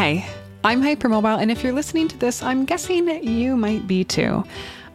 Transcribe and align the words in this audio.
Hey, 0.00 0.24
I'm 0.64 0.82
Hypermobile, 0.82 1.42
and 1.42 1.50
if 1.50 1.62
you're 1.62 1.74
listening 1.74 2.08
to 2.08 2.16
this, 2.16 2.42
I'm 2.42 2.64
guessing 2.64 3.22
you 3.22 3.54
might 3.54 3.86
be 3.86 4.02
too. 4.02 4.42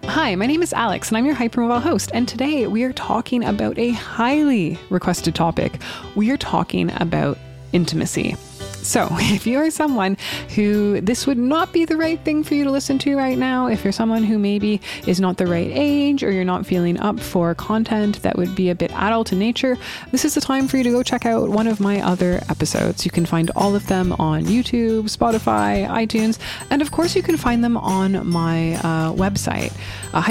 Hi, 0.06 0.34
my 0.34 0.48
name 0.48 0.64
is 0.64 0.74
Alex, 0.74 1.10
and 1.10 1.18
I'm 1.20 1.28
your 1.28 1.36
Hypermobile 1.36 1.84
host. 1.84 2.10
And 2.16 2.28
today 2.28 2.66
we 2.66 2.82
are 2.86 2.94
talking 2.94 3.44
about 3.44 3.78
a 3.78 3.92
highly 3.92 4.80
requested 4.90 5.36
topic. 5.36 5.80
We 6.16 6.32
are 6.32 6.38
talking 6.38 6.92
about 7.00 7.38
intimacy. 7.72 8.36
So, 8.86 9.08
if 9.14 9.48
you 9.48 9.58
are 9.58 9.72
someone 9.72 10.16
who 10.54 11.02
this 11.02 11.26
would 11.26 11.40
not 11.40 11.74
be 11.74 11.86
the 11.86 11.98
right 11.98 12.20
thing 12.24 12.44
for 12.44 12.54
you 12.54 12.64
to 12.64 12.72
listen 12.72 13.00
to 13.00 13.18
right 13.18 13.38
now, 13.38 13.68
if 13.68 13.84
you're 13.84 13.92
someone 13.92 14.24
who 14.24 14.38
maybe 14.38 14.80
is 15.08 15.20
not 15.20 15.38
the 15.38 15.48
right 15.48 15.72
age 15.72 16.24
or 16.24 16.32
you're 16.32 16.46
not 16.46 16.66
feeling 16.68 17.00
up 17.00 17.20
for 17.20 17.56
content 17.56 18.22
that 18.22 18.38
would 18.38 18.56
be 18.56 18.70
a 18.70 18.76
bit 18.76 18.92
adult 18.94 19.34
in 19.34 19.40
nature, 19.40 19.76
this 20.12 20.24
is 20.24 20.36
the 20.36 20.42
time 20.42 20.68
for 20.68 20.78
you 20.78 20.84
to 20.84 20.92
go 20.92 21.02
check 21.02 21.26
out 21.26 21.50
one 21.50 21.66
of 21.68 21.80
my 21.80 22.00
other 22.02 22.44
episodes. 22.48 23.06
You 23.06 23.12
can 23.12 23.26
find 23.26 23.50
all 23.56 23.76
of 23.76 23.88
them 23.88 24.14
on 24.14 24.44
YouTube, 24.44 25.06
Spotify, 25.06 25.88
iTunes, 25.90 26.38
and 26.70 26.82
of 26.84 26.92
course, 26.92 27.16
you 27.16 27.24
can 27.24 27.38
find 27.38 27.64
them 27.64 27.78
on 27.78 28.28
my 28.28 28.76
uh, 28.76 29.14
website, 29.14 29.74
uh. 30.14 30.22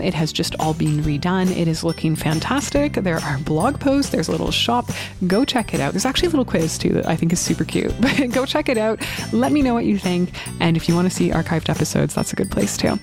It 0.00 0.14
has 0.14 0.32
just 0.32 0.54
all 0.58 0.74
been 0.74 1.02
redone. 1.02 1.54
It 1.54 1.68
is 1.68 1.84
looking 1.84 2.16
fantastic. 2.16 2.94
There 2.94 3.18
are 3.18 3.38
blog 3.38 3.78
posts, 3.80 4.10
there's 4.10 4.28
a 4.28 4.32
little 4.32 4.50
shop. 4.50 4.90
Go 5.26 5.44
check 5.44 5.74
it 5.74 5.80
out. 5.80 5.92
There's 5.92 6.06
actually 6.06 6.28
a 6.28 6.30
little 6.30 6.44
quiz 6.44 6.78
too 6.78 6.90
that 6.90 7.06
I 7.06 7.17
think 7.18 7.32
is 7.32 7.40
super 7.40 7.64
cute. 7.64 7.92
But 8.00 8.30
go 8.30 8.46
check 8.46 8.68
it 8.68 8.78
out. 8.78 9.00
Let 9.32 9.52
me 9.52 9.60
know 9.60 9.74
what 9.74 9.84
you 9.84 9.98
think. 9.98 10.30
And 10.60 10.76
if 10.76 10.88
you 10.88 10.94
want 10.94 11.10
to 11.10 11.14
see 11.14 11.30
archived 11.30 11.68
episodes, 11.68 12.14
that's 12.14 12.32
a 12.32 12.36
good 12.36 12.50
place 12.50 12.76
too. 12.76 12.98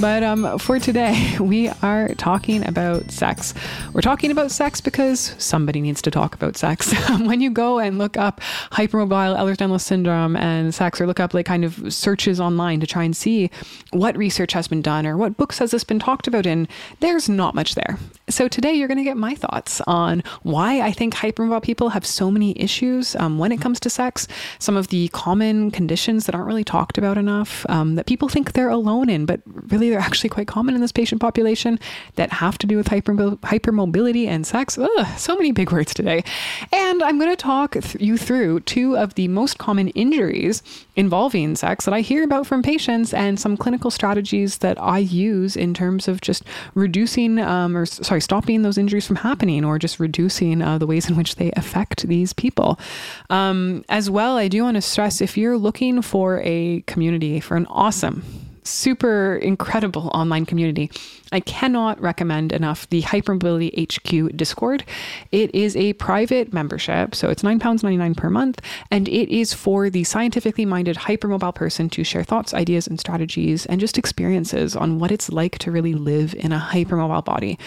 But 0.00 0.22
um, 0.22 0.58
for 0.58 0.78
today, 0.78 1.36
we 1.40 1.68
are 1.82 2.08
talking 2.14 2.66
about 2.66 3.10
sex. 3.10 3.54
We're 3.92 4.00
talking 4.00 4.30
about 4.30 4.50
sex 4.50 4.80
because 4.80 5.34
somebody 5.38 5.80
needs 5.80 6.00
to 6.02 6.10
talk 6.10 6.34
about 6.34 6.56
sex. 6.56 6.92
when 7.20 7.40
you 7.40 7.50
go 7.50 7.78
and 7.78 7.98
look 7.98 8.16
up 8.16 8.40
hypermobile 8.72 9.36
Ehlers-Danlos 9.36 9.80
syndrome 9.80 10.36
and 10.36 10.74
sex, 10.74 11.00
or 11.00 11.06
look 11.06 11.20
up 11.20 11.34
like 11.34 11.46
kind 11.46 11.64
of 11.64 11.92
searches 11.92 12.40
online 12.40 12.80
to 12.80 12.86
try 12.86 13.02
and 13.02 13.16
see 13.16 13.50
what 13.90 14.16
research 14.16 14.52
has 14.52 14.68
been 14.68 14.82
done 14.82 15.06
or 15.06 15.16
what 15.16 15.36
books 15.36 15.58
has 15.58 15.70
this 15.70 15.84
been 15.84 15.98
talked 15.98 16.26
about 16.26 16.46
in, 16.46 16.68
there's 17.00 17.28
not 17.28 17.54
much 17.54 17.74
there. 17.74 17.98
So 18.28 18.48
today, 18.48 18.74
you're 18.74 18.88
going 18.88 18.98
to 18.98 19.04
get 19.04 19.16
my 19.16 19.34
thoughts 19.34 19.80
on 19.86 20.22
why 20.42 20.80
I 20.80 20.92
think 20.92 21.14
hypermobile 21.14 21.62
people 21.62 21.90
have 21.90 22.06
so 22.06 22.30
many 22.30 22.58
issues 22.60 23.16
um, 23.16 23.38
when 23.38 23.52
it 23.52 23.55
comes 23.58 23.80
to 23.80 23.90
sex, 23.90 24.26
some 24.58 24.76
of 24.76 24.88
the 24.88 25.08
common 25.08 25.70
conditions 25.70 26.26
that 26.26 26.34
aren't 26.34 26.46
really 26.46 26.64
talked 26.64 26.98
about 26.98 27.18
enough, 27.18 27.66
um, 27.68 27.94
that 27.96 28.06
people 28.06 28.28
think 28.28 28.52
they're 28.52 28.68
alone 28.68 29.08
in, 29.08 29.26
but 29.26 29.40
really 29.46 29.90
they're 29.90 29.98
actually 29.98 30.30
quite 30.30 30.46
common 30.46 30.74
in 30.74 30.80
this 30.80 30.92
patient 30.92 31.20
population 31.20 31.78
that 32.14 32.32
have 32.32 32.58
to 32.58 32.66
do 32.66 32.76
with 32.76 32.88
hyper, 32.88 33.14
hypermobility 33.14 34.26
and 34.26 34.46
sex. 34.46 34.78
Ugh, 34.78 35.06
so 35.18 35.36
many 35.36 35.52
big 35.52 35.72
words 35.72 35.94
today. 35.94 36.24
And 36.72 37.02
I'm 37.02 37.18
going 37.18 37.30
to 37.30 37.36
talk 37.36 37.72
th- 37.72 37.96
you 38.00 38.16
through 38.16 38.60
two 38.60 38.96
of 38.96 39.14
the 39.14 39.28
most 39.28 39.58
common 39.58 39.88
injuries 39.88 40.62
involving 40.96 41.54
sex 41.54 41.84
that 41.84 41.94
I 41.94 42.00
hear 42.00 42.24
about 42.24 42.46
from 42.46 42.62
patients 42.62 43.12
and 43.12 43.38
some 43.38 43.56
clinical 43.56 43.90
strategies 43.90 44.58
that 44.58 44.80
I 44.80 44.98
use 44.98 45.56
in 45.56 45.74
terms 45.74 46.08
of 46.08 46.20
just 46.22 46.42
reducing 46.74 47.38
um, 47.38 47.76
or 47.76 47.86
sorry, 47.86 48.20
stopping 48.20 48.62
those 48.62 48.78
injuries 48.78 49.06
from 49.06 49.16
happening 49.16 49.64
or 49.64 49.78
just 49.78 50.00
reducing 50.00 50.62
uh, 50.62 50.78
the 50.78 50.86
ways 50.86 51.08
in 51.08 51.16
which 51.16 51.36
they 51.36 51.52
affect 51.52 52.08
these 52.08 52.32
people. 52.32 52.78
Um, 53.30 53.84
as 53.88 54.10
well, 54.10 54.36
I 54.36 54.48
do 54.48 54.62
want 54.62 54.76
to 54.76 54.82
stress 54.82 55.20
if 55.20 55.36
you're 55.36 55.58
looking 55.58 56.02
for 56.02 56.40
a 56.42 56.80
community, 56.82 57.40
for 57.40 57.56
an 57.56 57.66
awesome, 57.66 58.24
super 58.66 59.36
incredible 59.36 60.10
online 60.14 60.46
community. 60.46 60.90
I 61.32 61.40
cannot 61.40 62.00
recommend 62.00 62.52
enough 62.52 62.88
the 62.88 63.02
Hypermobility 63.02 63.70
HQ 63.76 64.36
Discord. 64.36 64.84
It 65.32 65.54
is 65.54 65.76
a 65.76 65.94
private 65.94 66.52
membership, 66.52 67.14
so 67.14 67.30
it's 67.30 67.42
£9.99 67.42 68.16
per 68.16 68.30
month, 68.30 68.60
and 68.90 69.08
it 69.08 69.34
is 69.34 69.52
for 69.52 69.90
the 69.90 70.04
scientifically 70.04 70.64
minded 70.64 70.96
hypermobile 70.96 71.54
person 71.54 71.88
to 71.90 72.04
share 72.04 72.24
thoughts, 72.24 72.54
ideas, 72.54 72.86
and 72.86 73.00
strategies 73.00 73.66
and 73.66 73.80
just 73.80 73.98
experiences 73.98 74.76
on 74.76 74.98
what 74.98 75.10
it's 75.10 75.30
like 75.30 75.58
to 75.58 75.70
really 75.70 75.94
live 75.94 76.34
in 76.34 76.52
a 76.52 76.68
hypermobile 76.72 77.24
body 77.24 77.58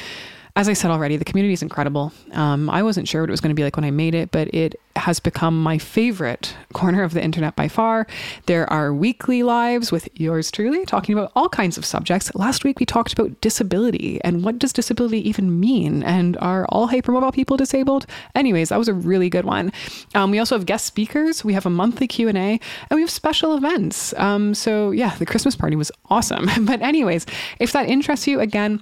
as 0.55 0.67
I 0.67 0.73
said 0.73 0.91
already, 0.91 1.15
the 1.15 1.25
community 1.25 1.53
is 1.53 1.61
incredible. 1.61 2.11
Um, 2.31 2.69
I 2.69 2.83
wasn't 2.83 3.07
sure 3.07 3.21
what 3.21 3.29
it 3.29 3.31
was 3.31 3.41
going 3.41 3.51
to 3.51 3.55
be 3.55 3.63
like 3.63 3.75
when 3.75 3.85
I 3.85 3.91
made 3.91 4.15
it, 4.15 4.31
but 4.31 4.53
it 4.53 4.79
has 4.95 5.19
become 5.19 5.61
my 5.61 5.77
favorite 5.77 6.55
corner 6.73 7.03
of 7.03 7.13
the 7.13 7.23
internet 7.23 7.55
by 7.55 7.67
far. 7.67 8.07
There 8.45 8.71
are 8.71 8.93
weekly 8.93 9.43
lives 9.43 9.91
with 9.91 10.09
yours 10.19 10.51
truly 10.51 10.85
talking 10.85 11.13
about 11.13 11.31
all 11.35 11.49
kinds 11.49 11.77
of 11.77 11.85
subjects. 11.85 12.33
Last 12.35 12.63
week 12.63 12.79
we 12.79 12.85
talked 12.85 13.13
about 13.13 13.39
disability 13.41 14.19
and 14.23 14.43
what 14.43 14.59
does 14.59 14.73
disability 14.73 15.27
even 15.27 15.59
mean, 15.59 16.03
and 16.03 16.37
are 16.37 16.65
all 16.69 16.87
hypermobile 16.89 17.33
people 17.33 17.55
disabled? 17.55 18.05
Anyways, 18.35 18.69
that 18.69 18.79
was 18.79 18.87
a 18.87 18.93
really 18.93 19.29
good 19.29 19.45
one. 19.45 19.71
Um, 20.15 20.31
we 20.31 20.39
also 20.39 20.57
have 20.57 20.65
guest 20.65 20.85
speakers. 20.85 21.45
We 21.45 21.53
have 21.53 21.65
a 21.65 21.69
monthly 21.69 22.07
Q 22.07 22.27
and 22.27 22.37
A, 22.37 22.59
and 22.89 22.95
we 22.95 23.01
have 23.01 23.11
special 23.11 23.55
events. 23.55 24.13
Um, 24.17 24.53
so 24.53 24.91
yeah, 24.91 25.15
the 25.15 25.25
Christmas 25.25 25.55
party 25.55 25.75
was 25.75 25.91
awesome. 26.09 26.49
but 26.65 26.81
anyways, 26.81 27.25
if 27.59 27.71
that 27.73 27.87
interests 27.87 28.27
you, 28.27 28.39
again 28.39 28.81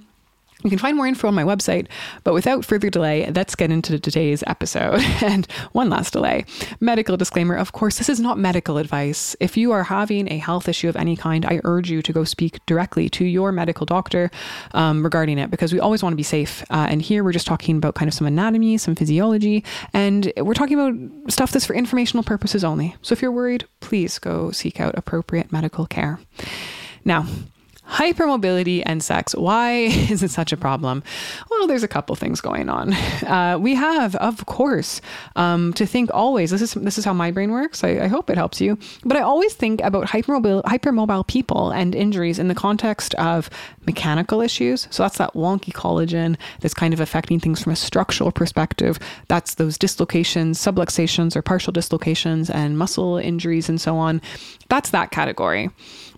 you 0.64 0.70
can 0.70 0.78
find 0.78 0.96
more 0.96 1.06
info 1.06 1.28
on 1.28 1.34
my 1.34 1.44
website, 1.44 1.86
but 2.24 2.34
without 2.34 2.64
further 2.64 2.90
delay, 2.90 3.30
let's 3.30 3.54
get 3.54 3.70
into 3.70 3.98
today's 3.98 4.42
episode. 4.46 5.00
And 5.28 5.46
one 5.72 5.90
last 5.90 6.12
delay 6.12 6.44
medical 6.80 7.16
disclaimer 7.16 7.54
of 7.54 7.72
course, 7.72 7.98
this 7.98 8.08
is 8.08 8.20
not 8.20 8.38
medical 8.38 8.78
advice. 8.78 9.36
If 9.40 9.56
you 9.56 9.72
are 9.72 9.84
having 9.84 10.30
a 10.32 10.38
health 10.38 10.68
issue 10.68 10.88
of 10.88 10.96
any 10.96 11.16
kind, 11.16 11.44
I 11.44 11.60
urge 11.64 11.90
you 11.90 12.02
to 12.02 12.12
go 12.12 12.24
speak 12.24 12.64
directly 12.66 13.08
to 13.10 13.24
your 13.24 13.52
medical 13.52 13.84
doctor 13.84 14.30
um, 14.72 15.02
regarding 15.02 15.38
it 15.38 15.50
because 15.50 15.72
we 15.72 15.80
always 15.80 16.02
want 16.02 16.12
to 16.12 16.16
be 16.16 16.22
safe. 16.22 16.62
Uh, 16.70 16.86
and 16.88 17.02
here 17.02 17.22
we're 17.24 17.32
just 17.32 17.46
talking 17.46 17.76
about 17.76 17.94
kind 17.94 18.08
of 18.08 18.14
some 18.14 18.26
anatomy, 18.26 18.78
some 18.78 18.94
physiology, 18.94 19.64
and 19.92 20.32
we're 20.38 20.54
talking 20.54 20.78
about 20.78 21.32
stuff 21.32 21.52
that's 21.52 21.66
for 21.66 21.74
informational 21.74 22.24
purposes 22.24 22.64
only. 22.64 22.96
So 23.02 23.12
if 23.12 23.22
you're 23.22 23.32
worried, 23.32 23.64
please 23.80 24.18
go 24.18 24.50
seek 24.50 24.80
out 24.80 24.96
appropriate 24.96 25.52
medical 25.52 25.86
care. 25.86 26.20
Now, 27.04 27.26
Hypermobility 27.88 28.82
and 28.84 29.02
sex. 29.02 29.34
Why 29.34 29.72
is 30.10 30.22
it 30.22 30.30
such 30.30 30.52
a 30.52 30.56
problem? 30.56 31.02
Well, 31.50 31.66
there's 31.66 31.82
a 31.82 31.88
couple 31.88 32.14
things 32.16 32.40
going 32.40 32.68
on. 32.68 32.94
Uh, 33.28 33.58
we 33.58 33.74
have, 33.74 34.14
of 34.16 34.46
course, 34.46 35.02
um, 35.36 35.72
to 35.74 35.84
think 35.84 36.08
always. 36.14 36.50
This 36.50 36.62
is 36.62 36.74
this 36.74 36.96
is 36.96 37.04
how 37.04 37.12
my 37.12 37.30
brain 37.30 37.50
works. 37.50 37.84
I, 37.84 38.04
I, 38.04 38.06
hope 38.06 38.30
it 38.30 38.36
helps 38.36 38.60
you. 38.60 38.78
But 39.04 39.18
I 39.18 39.20
always 39.20 39.52
think 39.52 39.82
about 39.82 40.06
hypermobile 40.06 40.62
hypermobile 40.62 41.26
people 41.26 41.70
and 41.70 41.94
injuries 41.94 42.38
in 42.38 42.48
the 42.48 42.54
context 42.54 43.14
of 43.14 43.50
mechanical 43.88 44.42
issues. 44.42 44.86
So 44.90 45.02
that's 45.02 45.16
that 45.16 45.32
wonky 45.32 45.72
collagen 45.72 46.36
that's 46.60 46.74
kind 46.74 46.92
of 46.92 47.00
affecting 47.00 47.40
things 47.40 47.62
from 47.62 47.72
a 47.72 47.76
structural 47.76 48.30
perspective. 48.30 48.98
That's 49.28 49.54
those 49.54 49.78
dislocations, 49.78 50.58
subluxations, 50.58 51.34
or 51.34 51.40
partial 51.42 51.72
dislocations, 51.72 52.50
and 52.50 52.76
muscle 52.76 53.16
injuries, 53.16 53.70
and 53.70 53.80
so 53.80 53.96
on. 53.96 54.20
That's 54.68 54.90
that 54.90 55.10
category. 55.10 55.70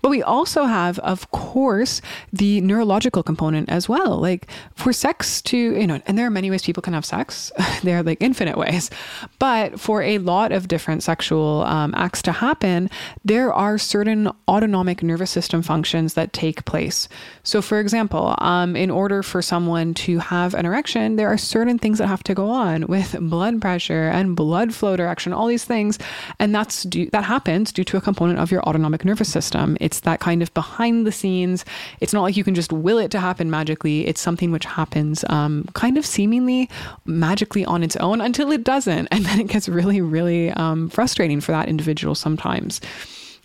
But 0.02 0.10
we 0.10 0.22
also 0.22 0.64
have, 0.64 0.98
of 1.00 1.30
course, 1.30 2.00
the 2.32 2.60
neurological 2.62 3.22
component 3.22 3.68
as 3.68 3.88
well. 3.88 4.18
Like 4.18 4.50
for 4.74 4.92
sex 4.92 5.42
to, 5.42 5.56
you 5.56 5.86
know, 5.86 6.00
and 6.06 6.16
there 6.16 6.26
are 6.26 6.30
many 6.30 6.50
ways 6.50 6.62
people 6.62 6.82
can 6.82 6.94
have 6.94 7.04
sex, 7.04 7.52
there 7.82 7.98
are 7.98 8.02
like 8.02 8.18
infinite 8.20 8.56
ways. 8.56 8.90
But 9.38 9.78
for 9.78 10.02
a 10.02 10.18
lot 10.18 10.52
of 10.52 10.68
different 10.68 11.02
sexual 11.02 11.62
um, 11.64 11.94
acts 11.96 12.22
to 12.22 12.32
happen, 12.32 12.90
there 13.24 13.52
are 13.52 13.78
certain 13.78 14.30
autonomic 14.48 15.02
nervous 15.02 15.30
system 15.30 15.62
functions 15.62 16.14
that 16.14 16.32
take 16.32 16.64
place. 16.64 17.08
So, 17.42 17.59
for 17.60 17.80
example, 17.80 18.34
um, 18.38 18.76
in 18.76 18.90
order 18.90 19.22
for 19.22 19.42
someone 19.42 19.94
to 19.94 20.18
have 20.18 20.54
an 20.54 20.66
erection, 20.66 21.16
there 21.16 21.28
are 21.28 21.38
certain 21.38 21.78
things 21.78 21.98
that 21.98 22.06
have 22.06 22.22
to 22.24 22.34
go 22.34 22.50
on 22.50 22.86
with 22.86 23.16
blood 23.20 23.60
pressure 23.60 24.08
and 24.08 24.36
blood 24.36 24.74
flow 24.74 24.96
direction, 24.96 25.32
all 25.32 25.46
these 25.46 25.64
things. 25.64 25.98
And 26.38 26.54
that's 26.54 26.84
due, 26.84 27.08
that 27.10 27.24
happens 27.24 27.72
due 27.72 27.84
to 27.84 27.96
a 27.96 28.00
component 28.00 28.38
of 28.38 28.50
your 28.50 28.62
autonomic 28.62 29.04
nervous 29.04 29.30
system. 29.30 29.76
It's 29.80 30.00
that 30.00 30.20
kind 30.20 30.42
of 30.42 30.52
behind 30.54 31.06
the 31.06 31.12
scenes. 31.12 31.64
It's 32.00 32.12
not 32.12 32.22
like 32.22 32.36
you 32.36 32.44
can 32.44 32.54
just 32.54 32.72
will 32.72 32.98
it 32.98 33.10
to 33.12 33.20
happen 33.20 33.50
magically. 33.50 34.06
It's 34.06 34.20
something 34.20 34.50
which 34.50 34.64
happens 34.64 35.24
um, 35.28 35.66
kind 35.74 35.98
of 35.98 36.06
seemingly 36.06 36.68
magically 37.04 37.64
on 37.64 37.82
its 37.82 37.96
own 37.96 38.20
until 38.20 38.50
it 38.52 38.64
doesn't. 38.64 39.08
And 39.20 39.26
then 39.26 39.40
it 39.40 39.48
gets 39.48 39.68
really, 39.68 40.00
really 40.00 40.50
um, 40.52 40.88
frustrating 40.88 41.42
for 41.42 41.52
that 41.52 41.68
individual 41.68 42.14
sometimes. 42.14 42.80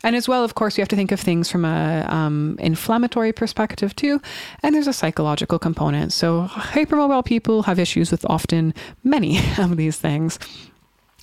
And 0.05 0.15
as 0.15 0.27
well, 0.27 0.43
of 0.43 0.53
course, 0.53 0.77
you 0.77 0.83
have 0.83 0.87
to 0.89 0.95
think 0.95 1.11
of 1.11 1.19
things 1.19 1.49
from 1.49 1.65
a 1.65 2.05
um, 2.07 2.57
inflammatory 2.59 3.33
perspective 3.33 3.95
too. 3.95 4.21
And 4.61 4.75
there's 4.75 4.87
a 4.87 4.93
psychological 4.93 5.57
component. 5.57 6.13
So 6.13 6.47
hypermobile 6.47 7.25
people 7.25 7.63
have 7.63 7.79
issues 7.79 8.11
with 8.11 8.23
often 8.29 8.75
many 9.03 9.39
of 9.57 9.77
these 9.77 9.97
things. 9.97 10.37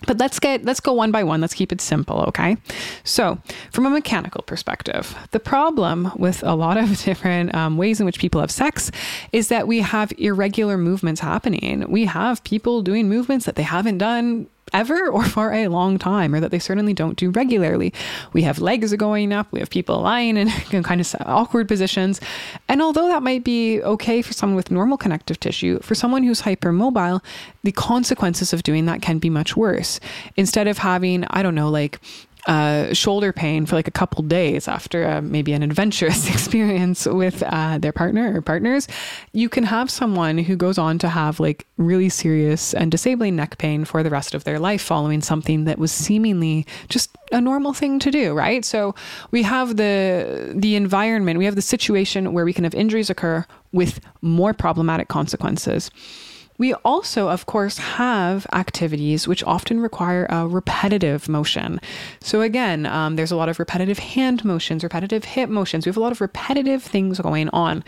But 0.05 0.19
let's 0.19 0.41
get 0.41 0.65
let's 0.65 0.81
go 0.81 0.93
one 0.93 1.13
by 1.13 1.23
one. 1.23 1.41
Let's 1.41 1.55
keep 1.55 1.71
it 1.71 1.81
simple, 1.81 2.23
okay? 2.23 2.57
So, 3.05 3.39
from 3.71 3.87
a 3.87 3.91
mechanical 3.91 4.43
perspective, 4.43 5.17
the 5.31 5.39
problem 5.39 6.11
with 6.17 6.43
a 6.43 6.57
lot 6.57 6.77
of 6.77 6.99
different 7.05 7.55
um, 7.55 7.77
ways 7.77 8.01
in 8.01 8.07
which 8.07 8.19
people 8.19 8.41
have 8.41 8.51
sex 8.51 8.91
is 9.31 9.47
that 9.47 9.69
we 9.69 9.79
have 9.79 10.13
irregular 10.19 10.77
movements 10.77 11.21
happening. 11.21 11.89
We 11.89 12.07
have 12.07 12.43
people 12.43 12.83
doing 12.83 13.09
movements 13.09 13.47
that 13.47 13.55
they 13.55 13.63
haven't 13.63 13.99
done 13.99 14.49
ever 14.73 15.09
or 15.11 15.25
for 15.25 15.53
a 15.53 15.69
long 15.69 15.99
time, 15.99 16.35
or 16.35 16.41
that 16.41 16.51
they 16.51 16.59
certainly 16.59 16.95
don't 16.95 17.17
do 17.17 17.31
regularly. 17.31 17.93
We 18.33 18.43
have 18.43 18.59
legs 18.59 18.95
going 18.95 19.33
up, 19.33 19.51
we 19.53 19.61
have 19.61 19.71
people 19.71 20.01
lying 20.01 20.37
in 20.37 20.49
kind 20.83 21.01
of 21.01 21.15
awkward 21.21 21.69
positions. 21.69 22.21
And 22.69 22.83
although 22.83 23.09
that 23.09 23.23
might 23.23 23.45
be 23.45 23.83
okay 23.83 24.23
for 24.23 24.33
someone 24.33 24.57
with 24.57 24.71
normal 24.71 24.97
connective 24.97 25.39
tissue, 25.41 25.79
for 25.81 25.95
someone 25.95 26.23
who's 26.23 26.43
hypermobile, 26.43 27.23
the 27.63 27.73
consequences 27.73 28.53
of 28.53 28.63
doing 28.63 28.87
that 28.87 29.03
can 29.03 29.19
be 29.19 29.31
much 29.31 29.57
worse. 29.57 30.01
Instead 30.37 30.69
of 30.69 30.79
having, 30.79 31.25
I 31.31 31.43
don't 31.43 31.55
know, 31.55 31.71
like 31.71 32.01
uh, 32.47 32.93
shoulder 32.93 33.33
pain 33.33 33.67
for 33.67 33.77
like 33.77 33.87
a 33.87 33.93
couple 33.93 34.23
days 34.23 34.67
after 34.67 35.07
uh, 35.07 35.23
maybe 35.23 35.53
an 35.53 35.63
adventurous 35.63 36.29
experience 36.35 37.07
with 37.07 37.43
uh, 37.45 37.79
their 37.79 37.93
partner 37.93 38.37
or 38.37 38.41
partners, 38.41 38.89
you 39.33 39.49
can 39.49 39.65
have 39.65 39.91
someone 39.91 40.39
who 40.39 40.57
goes 40.57 40.79
on 40.79 40.99
to 40.99 41.09
have 41.09 41.39
like 41.39 41.67
really 41.77 42.09
serious 42.09 42.75
and 42.75 42.91
disabling 42.91 43.37
neck 43.37 43.59
pain 43.59 43.85
for 43.85 44.03
the 44.03 44.11
rest 44.11 44.35
of 44.35 44.45
their 44.45 44.59
life 44.59 44.83
following 44.83 45.21
something 45.23 45.65
that 45.65 45.79
was 45.79 45.93
seemingly 45.93 46.67
just 46.89 47.17
a 47.31 47.41
normal 47.41 47.73
thing 47.73 47.99
to 47.99 48.11
do, 48.11 48.35
right? 48.35 48.65
So 48.65 48.95
we 49.31 49.43
have 49.43 49.77
the 49.77 50.53
the 50.55 50.77
environment, 50.77 51.39
we 51.39 51.45
have 51.45 51.57
the 51.57 51.63
situation 51.63 52.33
where 52.33 52.45
we 52.45 52.53
can 52.53 52.65
have 52.65 52.75
injuries 52.75 53.09
occur 53.09 53.47
with 53.73 54.01
more 54.21 54.53
problematic 54.53 55.09
consequences. 55.09 55.91
We 56.63 56.75
also, 56.85 57.29
of 57.29 57.47
course, 57.47 57.79
have 57.79 58.47
activities 58.53 59.27
which 59.27 59.43
often 59.43 59.81
require 59.81 60.29
a 60.31 60.47
repetitive 60.47 61.29
motion. 61.29 61.81
So, 62.21 62.41
again, 62.41 62.87
um, 62.87 63.17
there's 63.17 63.33
a 63.33 63.37
lot 63.37 63.49
of 63.49 63.59
repetitive 63.59 63.99
hand 63.99 64.45
motions, 64.45 64.85
repetitive 64.85 65.25
hip 65.25 65.49
motions. 65.51 65.85
We 65.85 65.91
have 65.91 65.97
a 65.97 66.01
lot 66.01 66.13
of 66.13 66.21
repetitive 66.21 66.81
things 66.81 67.19
going 67.19 67.49
on. 67.49 67.83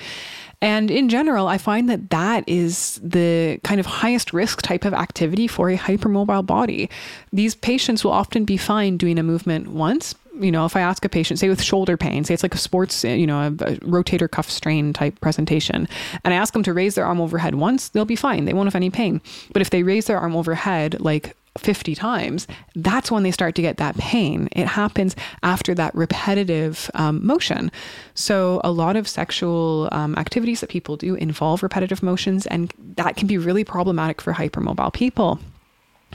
And 0.61 0.91
in 0.91 1.09
general, 1.09 1.47
I 1.47 1.56
find 1.56 1.88
that 1.88 2.11
that 2.11 2.43
is 2.49 2.99
the 3.00 3.61
kind 3.62 3.79
of 3.79 3.87
highest 3.87 4.32
risk 4.32 4.61
type 4.62 4.85
of 4.85 4.93
activity 4.93 5.47
for 5.47 5.70
a 5.70 5.77
hypermobile 5.77 6.44
body. 6.44 6.91
These 7.32 7.55
patients 7.55 8.03
will 8.03 8.11
often 8.11 8.44
be 8.44 8.56
fine 8.56 8.97
doing 8.97 9.20
a 9.20 9.23
movement 9.23 9.69
once, 9.69 10.17
you 10.40 10.50
know, 10.50 10.64
if 10.64 10.76
I 10.76 10.81
ask 10.81 11.04
a 11.04 11.08
patient, 11.08 11.38
say 11.38 11.48
with 11.48 11.62
shoulder 11.62 11.96
pain, 11.96 12.25
say 12.25 12.34
it's 12.34 12.42
like 12.42 12.54
a 12.54 12.58
sports, 12.58 13.04
you 13.04 13.26
know, 13.26 13.40
a, 13.40 13.46
a, 13.46 13.76
rotator 13.81 14.31
cuff 14.31 14.50
strain 14.50 14.92
type 14.92 15.20
presentation, 15.20 15.88
and 16.25 16.34
I 16.34 16.36
ask 16.36 16.52
them 16.52 16.62
to 16.64 16.72
raise 16.72 16.94
their 16.94 17.06
arm 17.06 17.20
overhead 17.20 17.54
once, 17.54 17.88
they'll 17.90 18.04
be 18.04 18.16
fine. 18.16 18.44
They 18.44 18.52
won't 18.52 18.66
have 18.66 18.75
any 18.75 18.90
pain. 18.90 19.20
But 19.52 19.62
if 19.62 19.70
they 19.70 19.82
raise 19.82 20.06
their 20.06 20.19
arm 20.19 20.36
overhead 20.36 21.00
like 21.00 21.36
50 21.58 21.94
times, 21.94 22.46
that's 22.75 23.10
when 23.10 23.22
they 23.22 23.31
start 23.31 23.54
to 23.54 23.62
get 23.62 23.76
that 23.76 23.96
pain. 23.96 24.48
It 24.52 24.66
happens 24.66 25.14
after 25.42 25.75
that 25.75 25.94
repetitive 25.94 26.90
um, 26.94 27.25
motion. 27.25 27.70
So, 28.14 28.60
a 28.64 28.72
lot 28.72 28.96
of 28.96 29.06
sexual 29.06 29.88
um, 29.92 30.16
activities 30.16 30.60
that 30.60 30.70
people 30.70 30.96
do 30.96 31.14
involve 31.14 31.62
repetitive 31.62 32.02
motions, 32.02 32.46
and 32.46 32.72
that 32.96 33.16
can 33.16 33.28
be 33.28 33.38
really 33.38 33.64
problematic 33.64 34.20
for 34.20 34.32
hypermobile 34.32 34.92
people. 34.92 35.38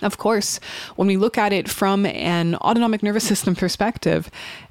Of 0.01 0.17
course, 0.17 0.59
when 0.95 1.07
we 1.07 1.17
look 1.17 1.37
at 1.37 1.51
it 1.51 1.69
from 1.69 2.05
an 2.05 2.55
autonomic 2.55 3.03
nervous 3.03 3.27
system 3.27 3.55
perspective, 3.55 4.29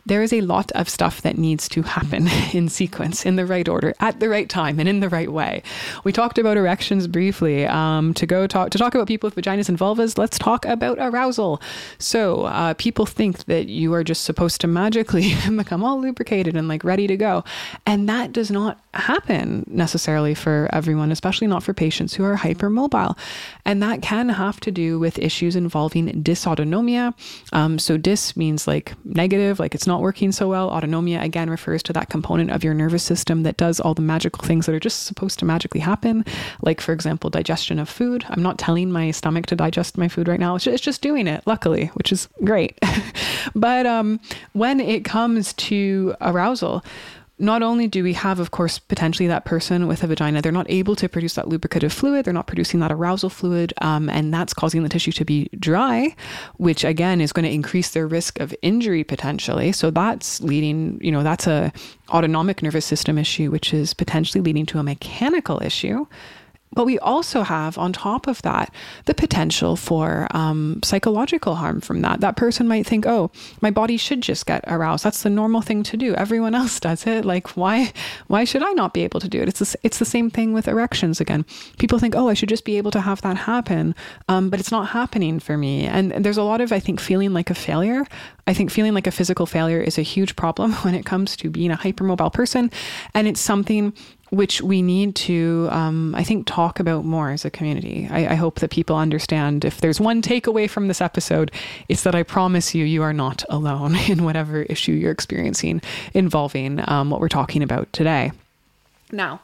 there 0.08 0.22
is 0.22 0.32
a 0.32 0.40
lot 0.40 0.72
of 0.72 0.88
stuff 0.88 1.20
that 1.22 1.36
needs 1.36 1.68
to 1.68 1.82
happen 1.82 2.28
in 2.52 2.68
sequence, 2.68 3.26
in 3.26 3.36
the 3.36 3.46
right 3.46 3.68
order, 3.68 3.94
at 4.00 4.20
the 4.20 4.28
right 4.28 4.48
time, 4.48 4.80
and 4.80 4.88
in 4.88 5.00
the 5.00 5.08
right 5.08 5.30
way. 5.30 5.62
We 6.02 6.12
talked 6.12 6.38
about 6.38 6.56
erections 6.56 7.06
briefly. 7.06 7.66
Um, 7.66 8.14
to 8.14 8.26
go 8.26 8.46
talk 8.46 8.70
to 8.70 8.78
talk 8.78 8.94
about 8.94 9.06
people 9.06 9.28
with 9.28 9.36
vaginas 9.36 9.68
and 9.68 9.78
vulvas, 9.78 10.16
let's 10.18 10.38
talk 10.38 10.64
about 10.64 10.98
arousal. 10.98 11.60
So 11.98 12.44
uh, 12.44 12.74
people 12.74 13.06
think 13.06 13.44
that 13.44 13.68
you 13.68 13.92
are 13.94 14.02
just 14.02 14.24
supposed 14.24 14.60
to 14.62 14.66
magically 14.66 15.34
become 15.56 15.84
all 15.84 16.00
lubricated 16.00 16.56
and 16.56 16.68
like 16.68 16.84
ready 16.84 17.06
to 17.06 17.16
go, 17.16 17.44
and 17.86 18.08
that 18.08 18.32
does 18.32 18.50
not 18.50 18.80
happen 18.94 19.64
necessarily 19.68 20.34
for 20.34 20.68
everyone, 20.72 21.12
especially 21.12 21.46
not 21.46 21.62
for 21.62 21.74
patients 21.74 22.14
who 22.14 22.24
are 22.24 22.36
hypermobile, 22.36 23.16
and 23.64 23.82
that 23.82 24.00
can 24.00 24.30
have 24.30 24.58
to 24.60 24.70
do 24.70 24.98
with 24.98 25.17
issues 25.18 25.56
involving 25.56 26.22
dysautonomia. 26.22 27.14
Um, 27.52 27.78
so 27.78 27.98
dys 27.98 28.36
means 28.36 28.66
like 28.66 28.94
negative, 29.04 29.58
like 29.58 29.74
it's 29.74 29.86
not 29.86 30.00
working 30.00 30.32
so 30.32 30.48
well. 30.48 30.70
Autonomia 30.70 31.22
again 31.22 31.50
refers 31.50 31.82
to 31.84 31.92
that 31.92 32.10
component 32.10 32.50
of 32.50 32.64
your 32.64 32.74
nervous 32.74 33.02
system 33.02 33.42
that 33.42 33.56
does 33.56 33.80
all 33.80 33.94
the 33.94 34.02
magical 34.02 34.44
things 34.44 34.66
that 34.66 34.74
are 34.74 34.80
just 34.80 35.04
supposed 35.04 35.38
to 35.38 35.44
magically 35.44 35.80
happen, 35.80 36.24
like 36.62 36.80
for 36.80 36.92
example 36.92 37.30
digestion 37.30 37.78
of 37.78 37.88
food. 37.88 38.24
I'm 38.28 38.42
not 38.42 38.58
telling 38.58 38.90
my 38.90 39.10
stomach 39.10 39.46
to 39.46 39.56
digest 39.56 39.98
my 39.98 40.08
food 40.08 40.28
right 40.28 40.40
now; 40.40 40.54
it's 40.54 40.64
just, 40.64 40.74
it's 40.74 40.84
just 40.84 41.02
doing 41.02 41.26
it, 41.26 41.42
luckily, 41.46 41.86
which 41.94 42.12
is 42.12 42.28
great. 42.44 42.78
but 43.54 43.86
um, 43.86 44.20
when 44.52 44.80
it 44.80 45.04
comes 45.04 45.52
to 45.54 46.14
arousal 46.20 46.84
not 47.38 47.62
only 47.62 47.86
do 47.86 48.02
we 48.02 48.12
have, 48.14 48.40
of 48.40 48.50
course, 48.50 48.78
potentially 48.78 49.28
that 49.28 49.44
person 49.44 49.86
with 49.86 50.02
a 50.02 50.06
vagina, 50.06 50.42
they're 50.42 50.50
not 50.52 50.68
able 50.68 50.96
to 50.96 51.08
produce 51.08 51.34
that 51.34 51.46
lubricative 51.48 51.92
fluid, 51.92 52.24
they're 52.24 52.32
not 52.32 52.46
producing 52.46 52.80
that 52.80 52.90
arousal 52.90 53.30
fluid, 53.30 53.72
um, 53.80 54.08
and 54.08 54.34
that's 54.34 54.52
causing 54.52 54.82
the 54.82 54.88
tissue 54.88 55.12
to 55.12 55.24
be 55.24 55.48
dry, 55.58 56.14
which 56.56 56.84
again 56.84 57.20
is 57.20 57.32
going 57.32 57.44
to 57.44 57.52
increase 57.52 57.90
their 57.90 58.06
risk 58.06 58.40
of 58.40 58.54
injury 58.62 59.04
potentially. 59.04 59.72
So 59.72 59.90
that's 59.90 60.40
leading, 60.40 60.98
you 61.00 61.12
know, 61.12 61.22
that's 61.22 61.46
a 61.46 61.72
autonomic 62.10 62.62
nervous 62.62 62.84
system 62.84 63.18
issue, 63.18 63.50
which 63.50 63.72
is 63.72 63.94
potentially 63.94 64.42
leading 64.42 64.66
to 64.66 64.78
a 64.78 64.82
mechanical 64.82 65.62
issue. 65.62 66.06
But 66.72 66.84
we 66.84 66.98
also 66.98 67.42
have, 67.42 67.78
on 67.78 67.92
top 67.92 68.26
of 68.26 68.42
that, 68.42 68.72
the 69.06 69.14
potential 69.14 69.76
for 69.76 70.28
um, 70.30 70.80
psychological 70.84 71.54
harm 71.54 71.80
from 71.80 72.02
that. 72.02 72.20
That 72.20 72.36
person 72.36 72.68
might 72.68 72.86
think, 72.86 73.06
oh, 73.06 73.30
my 73.60 73.70
body 73.70 73.96
should 73.96 74.20
just 74.20 74.46
get 74.46 74.64
aroused. 74.66 75.04
That's 75.04 75.22
the 75.22 75.30
normal 75.30 75.62
thing 75.62 75.82
to 75.84 75.96
do. 75.96 76.14
Everyone 76.14 76.54
else 76.60 76.78
does 76.78 77.06
it. 77.06 77.24
Like, 77.24 77.56
why, 77.56 77.92
why 78.26 78.44
should 78.44 78.62
I 78.62 78.72
not 78.72 78.94
be 78.94 79.02
able 79.02 79.20
to 79.20 79.28
do 79.28 79.40
it? 79.40 79.48
It's 79.48 79.60
the, 79.60 79.78
it's 79.82 79.98
the 79.98 80.04
same 80.04 80.30
thing 80.30 80.52
with 80.52 80.68
erections 80.68 81.20
again. 81.20 81.46
People 81.78 81.98
think, 81.98 82.14
oh, 82.14 82.28
I 82.28 82.34
should 82.34 82.48
just 82.48 82.64
be 82.64 82.76
able 82.76 82.90
to 82.92 83.00
have 83.00 83.22
that 83.22 83.36
happen. 83.36 83.94
Um, 84.28 84.50
but 84.50 84.60
it's 84.60 84.70
not 84.70 84.88
happening 84.88 85.40
for 85.40 85.56
me. 85.56 85.86
And 85.86 86.12
there's 86.24 86.38
a 86.38 86.42
lot 86.42 86.60
of, 86.60 86.72
I 86.72 86.80
think, 86.80 87.00
feeling 87.00 87.32
like 87.32 87.50
a 87.50 87.54
failure. 87.54 88.04
I 88.46 88.54
think 88.54 88.70
feeling 88.70 88.94
like 88.94 89.06
a 89.06 89.10
physical 89.10 89.46
failure 89.46 89.80
is 89.80 89.98
a 89.98 90.02
huge 90.02 90.36
problem 90.36 90.72
when 90.84 90.94
it 90.94 91.04
comes 91.04 91.36
to 91.38 91.50
being 91.50 91.70
a 91.70 91.76
hypermobile 91.76 92.32
person. 92.32 92.70
And 93.14 93.26
it's 93.26 93.40
something 93.40 93.92
which 94.30 94.60
we 94.60 94.82
need 94.82 95.14
to, 95.14 95.68
um, 95.70 96.14
I 96.14 96.24
think, 96.24 96.46
talk 96.46 96.80
about 96.80 97.04
more 97.04 97.30
as 97.30 97.44
a 97.44 97.50
community. 97.50 98.08
I, 98.10 98.28
I, 98.28 98.34
hope 98.34 98.60
that 98.60 98.70
people 98.70 98.96
understand 98.96 99.64
if 99.64 99.80
there's 99.80 100.00
one 100.00 100.20
takeaway 100.20 100.68
from 100.68 100.88
this 100.88 101.00
episode, 101.00 101.50
it's 101.88 102.02
that 102.02 102.14
I 102.14 102.22
promise 102.22 102.74
you, 102.74 102.84
you 102.84 103.02
are 103.02 103.12
not 103.12 103.44
alone 103.48 103.96
in 104.08 104.24
whatever 104.24 104.62
issue 104.62 104.92
you're 104.92 105.12
experiencing 105.12 105.80
involving 106.14 106.82
um, 106.88 107.10
what 107.10 107.20
we're 107.20 107.28
talking 107.28 107.62
about 107.62 107.92
today. 107.92 108.32
Now, 109.10 109.40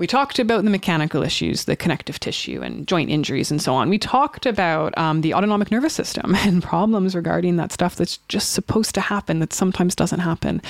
we 0.00 0.06
talked 0.06 0.38
about 0.38 0.64
the 0.64 0.70
mechanical 0.70 1.22
issues, 1.22 1.66
the 1.66 1.76
connective 1.76 2.18
tissue 2.18 2.62
and 2.62 2.88
joint 2.88 3.10
injuries 3.10 3.50
and 3.50 3.60
so 3.60 3.74
on. 3.74 3.90
We 3.90 3.98
talked 3.98 4.46
about 4.46 4.96
um, 4.96 5.20
the 5.20 5.34
autonomic 5.34 5.70
nervous 5.70 5.92
system 5.92 6.34
and 6.38 6.62
problems 6.62 7.14
regarding 7.14 7.56
that 7.56 7.70
stuff 7.70 7.96
that's 7.96 8.16
just 8.28 8.52
supposed 8.52 8.94
to 8.94 9.02
happen 9.02 9.40
that 9.40 9.52
sometimes 9.52 9.94
doesn't 9.94 10.20
happen. 10.20 10.62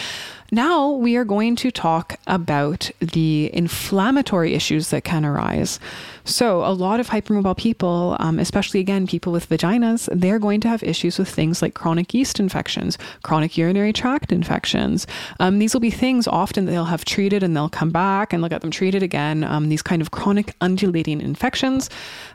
Now 0.52 0.91
we 0.91 1.17
are 1.17 1.25
going 1.25 1.55
to 1.56 1.70
talk 1.70 2.19
about 2.26 2.91
the 2.99 3.50
inflammatory 3.52 4.55
issues 4.55 4.91
that 4.91 5.05
can 5.05 5.25
arise. 5.25 5.79
So, 6.25 6.64
a 6.64 6.75
lot 6.75 7.00
of 7.00 7.08
hypermobile 7.08 7.56
people, 7.56 8.17
um, 8.19 8.38
especially 8.38 8.81
again 8.81 9.06
people 9.06 9.32
with 9.32 9.49
vaginas, 9.49 10.08
they're 10.12 10.38
going 10.38 10.61
to 10.62 10.69
have 10.69 10.82
issues 10.82 11.19
with 11.19 11.29
things 11.29 11.62
like 11.62 11.75
chronic 11.75 12.12
yeast 12.12 12.38
infections, 12.38 12.99
chronic 13.23 13.56
urinary 13.56 13.93
tract 13.93 14.32
infections. 14.32 15.07
Um, 15.38 15.61
these 15.61 15.73
will 15.73 15.80
be 15.80 15.90
things 15.90 16.26
often 16.26 16.66
they'll 16.66 16.85
have 16.85 17.04
treated 17.04 17.42
and 17.42 17.57
they'll 17.57 17.69
come 17.69 17.90
back 17.90 18.33
and 18.33 18.42
look 18.42 18.52
at 18.52 18.61
them 18.61 18.71
treated 18.71 19.02
again. 19.02 19.45
Um, 19.45 19.69
these 19.69 19.83
kind 19.83 20.02
of 20.02 20.11
chronic 20.11 20.54
undulating 20.61 21.21
infections. 21.21 21.88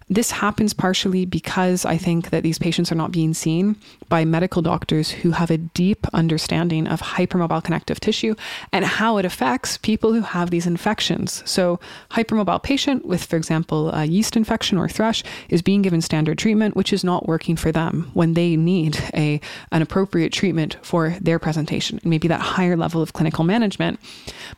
This 0.07 0.29
happens 0.29 0.73
partially 0.73 1.25
because 1.25 1.83
I 1.83 1.97
think 1.97 2.29
that 2.29 2.43
these 2.43 2.59
patients 2.59 2.91
are 2.91 2.95
not 2.95 3.11
being 3.11 3.33
seen 3.33 3.75
by 4.07 4.23
medical 4.23 4.61
doctors 4.61 5.09
who 5.09 5.31
have 5.31 5.49
a 5.49 5.57
deep 5.57 6.05
understanding 6.13 6.87
of 6.87 7.01
hypermobile 7.01 7.63
connective 7.63 7.99
tissue 8.05 8.35
and 8.71 8.85
how 8.85 9.17
it 9.17 9.25
affects 9.25 9.77
people 9.77 10.13
who 10.13 10.21
have 10.21 10.49
these 10.49 10.67
infections. 10.67 11.43
So, 11.45 11.79
hypermobile 12.11 12.63
patient 12.63 13.05
with, 13.05 13.25
for 13.25 13.35
example, 13.35 13.91
a 13.91 14.05
yeast 14.05 14.37
infection 14.37 14.77
or 14.77 14.87
thrush 14.87 15.23
is 15.49 15.61
being 15.61 15.81
given 15.81 16.01
standard 16.01 16.37
treatment, 16.37 16.75
which 16.75 16.93
is 16.93 17.03
not 17.03 17.27
working 17.27 17.55
for 17.55 17.71
them 17.71 18.11
when 18.13 18.33
they 18.33 18.55
need 18.55 18.97
a 19.13 19.41
an 19.71 19.81
appropriate 19.81 20.31
treatment 20.31 20.77
for 20.81 21.17
their 21.21 21.39
presentation 21.39 21.99
and 22.01 22.09
maybe 22.09 22.27
that 22.27 22.41
higher 22.41 22.77
level 22.77 23.01
of 23.01 23.13
clinical 23.13 23.43
management. 23.43 23.99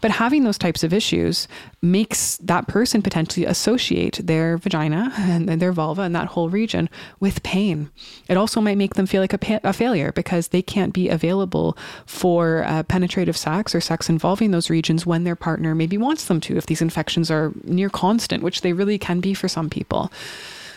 But 0.02 0.12
having 0.12 0.44
those 0.44 0.58
types 0.58 0.84
of 0.84 0.94
issues 0.94 1.48
makes 1.82 2.38
that 2.38 2.68
person 2.68 3.02
potentially 3.02 3.46
associate 3.46 4.20
their 4.24 4.58
vagina 4.58 5.12
and 5.18 5.48
their 5.62 5.72
vulva 5.72 6.02
and 6.02 6.16
that 6.16 6.28
whole 6.28 6.50
region 6.50 6.90
with 7.20 7.44
pain. 7.44 7.90
It 8.28 8.38
also 8.38 8.60
might 8.62 8.78
make 8.78 8.96
them 8.96 9.06
feel 9.06 9.22
like 9.22 9.34
a, 9.34 9.38
pa- 9.38 9.60
a 9.64 9.74
failure 9.74 10.12
because 10.12 10.50
they 10.50 10.62
can't 10.62 10.94
be 10.94 11.08
available 11.10 11.78
for 12.06 12.64
uh, 12.68 12.84
penetrative 12.84 13.37
sex 13.38 13.74
or 13.74 13.80
sex 13.80 14.10
involving 14.10 14.52
those 14.52 14.70
regions 14.70 15.06
when 15.06 15.24
their 15.24 15.36
partner 15.36 15.74
maybe 15.74 15.98
wants 15.98 16.26
them 16.26 16.42
to, 16.42 16.58
if 16.58 16.66
these 16.66 16.82
infections 16.82 17.32
are 17.32 17.54
near 17.64 17.90
constant, 17.90 18.44
which 18.44 18.62
they 18.62 18.74
really 18.74 18.98
can 18.98 19.22
be 19.22 19.34
for 19.34 19.48
some 19.48 19.70
people. 19.70 20.12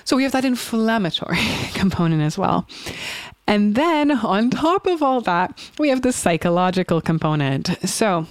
So 0.05 0.17
we 0.17 0.23
have 0.23 0.33
that 0.33 0.45
inflammatory 0.45 1.39
component 1.75 2.23
as 2.23 2.39
well. 2.39 2.67
And 3.47 3.75
then 3.75 4.13
on 4.13 4.51
top 4.51 4.87
of 4.87 5.03
all 5.03 5.21
that, 5.23 5.59
we 5.79 5.89
have 5.89 6.03
the 6.03 6.13
psychological 6.13 7.01
component. 7.01 7.77
So 7.89 8.27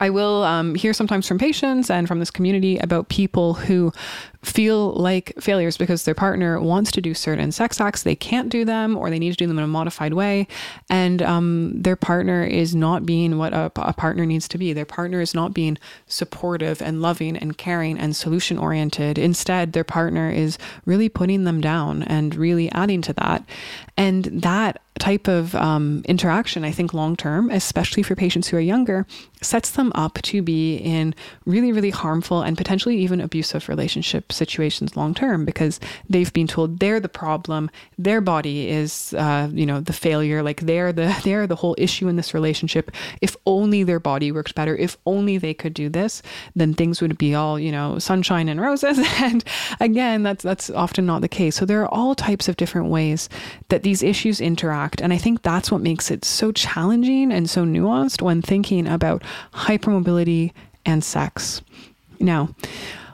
I 0.00 0.10
will 0.10 0.42
um, 0.44 0.74
hear 0.74 0.92
sometimes 0.92 1.28
from 1.28 1.38
patients 1.38 1.90
and 1.90 2.08
from 2.08 2.18
this 2.18 2.30
community 2.30 2.78
about 2.78 3.08
people 3.08 3.54
who 3.54 3.92
feel 4.42 4.92
like 4.92 5.32
failures 5.40 5.76
because 5.76 6.04
their 6.04 6.14
partner 6.14 6.60
wants 6.60 6.90
to 6.92 7.00
do 7.00 7.14
certain 7.14 7.52
sex 7.52 7.80
acts, 7.80 8.02
they 8.02 8.16
can't 8.16 8.48
do 8.48 8.64
them, 8.64 8.96
or 8.96 9.08
they 9.08 9.18
need 9.18 9.30
to 9.30 9.36
do 9.36 9.46
them 9.46 9.58
in 9.58 9.64
a 9.64 9.68
modified 9.68 10.14
way, 10.14 10.46
and 10.90 11.22
um, 11.22 11.72
their 11.80 11.96
partner 11.96 12.44
is 12.44 12.74
not 12.74 13.06
being 13.06 13.38
what 13.38 13.52
a, 13.52 13.70
a, 13.76 13.92
partner 13.92 14.26
needs 14.26 14.48
to 14.48 14.58
be. 14.58 14.72
Their 14.72 14.84
partner 14.84 15.20
is 15.20 15.34
not 15.34 15.54
being 15.54 15.78
supportive 16.06 16.82
and 16.82 17.00
loving 17.00 17.36
and 17.36 17.56
caring 17.56 17.98
and 17.98 18.16
solution 18.16 18.58
oriented. 18.58 19.18
Instead, 19.18 19.72
their 19.72 19.84
partner 19.84 20.30
is 20.30 20.58
really 20.84 21.08
putting 21.08 21.44
them 21.44 21.60
down 21.60 22.02
and 22.02 22.34
really 22.34 22.70
adding 22.72 23.02
to 23.02 23.12
that, 23.14 23.44
and 23.96 24.24
that 24.24 24.80
type 24.98 25.28
of 25.28 25.54
um, 25.56 26.02
interaction, 26.06 26.64
I 26.64 26.70
think 26.70 26.94
long 26.94 27.16
term, 27.16 27.50
especially 27.50 28.02
for 28.02 28.14
patients 28.14 28.48
who 28.48 28.56
are 28.56 28.60
younger, 28.60 29.06
sets 29.44 29.72
them 29.72 29.92
up 29.94 30.20
to 30.22 30.42
be 30.42 30.76
in 30.76 31.14
really, 31.44 31.72
really 31.72 31.90
harmful 31.90 32.42
and 32.42 32.56
potentially 32.56 32.96
even 32.98 33.20
abusive 33.20 33.68
relationship 33.68 34.32
situations 34.32 34.96
long 34.96 35.14
term 35.14 35.44
because 35.44 35.80
they've 36.08 36.32
been 36.32 36.46
told 36.46 36.80
they're 36.80 37.00
the 37.00 37.08
problem, 37.08 37.70
their 37.98 38.20
body 38.20 38.68
is, 38.68 39.14
uh, 39.14 39.48
you 39.52 39.66
know, 39.66 39.80
the 39.80 39.92
failure, 39.92 40.42
like 40.42 40.60
they're 40.62 40.92
the 40.92 41.14
they're 41.24 41.46
the 41.46 41.56
whole 41.56 41.74
issue 41.78 42.08
in 42.08 42.16
this 42.16 42.34
relationship. 42.34 42.90
If 43.20 43.36
only 43.46 43.82
their 43.82 44.00
body 44.00 44.32
worked 44.32 44.54
better, 44.54 44.76
if 44.76 44.96
only 45.06 45.38
they 45.38 45.54
could 45.54 45.74
do 45.74 45.88
this, 45.88 46.22
then 46.54 46.74
things 46.74 47.00
would 47.00 47.18
be 47.18 47.34
all, 47.34 47.58
you 47.58 47.72
know, 47.72 47.98
sunshine 47.98 48.48
and 48.48 48.60
roses. 48.60 48.98
and 49.18 49.44
again, 49.80 50.22
that's 50.22 50.42
that's 50.42 50.70
often 50.70 51.06
not 51.06 51.20
the 51.20 51.28
case. 51.28 51.56
So 51.56 51.64
there 51.66 51.82
are 51.82 51.94
all 51.94 52.14
types 52.14 52.48
of 52.48 52.56
different 52.56 52.88
ways 52.88 53.28
that 53.68 53.82
these 53.82 54.02
issues 54.02 54.40
interact, 54.40 54.83
and 55.00 55.12
I 55.12 55.18
think 55.18 55.42
that's 55.42 55.70
what 55.70 55.80
makes 55.80 56.10
it 56.10 56.24
so 56.24 56.52
challenging 56.52 57.32
and 57.32 57.48
so 57.48 57.64
nuanced 57.64 58.22
when 58.22 58.42
thinking 58.42 58.86
about 58.86 59.22
hypermobility, 59.52 60.52
and 60.86 61.02
sex. 61.02 61.62
Now, 62.20 62.54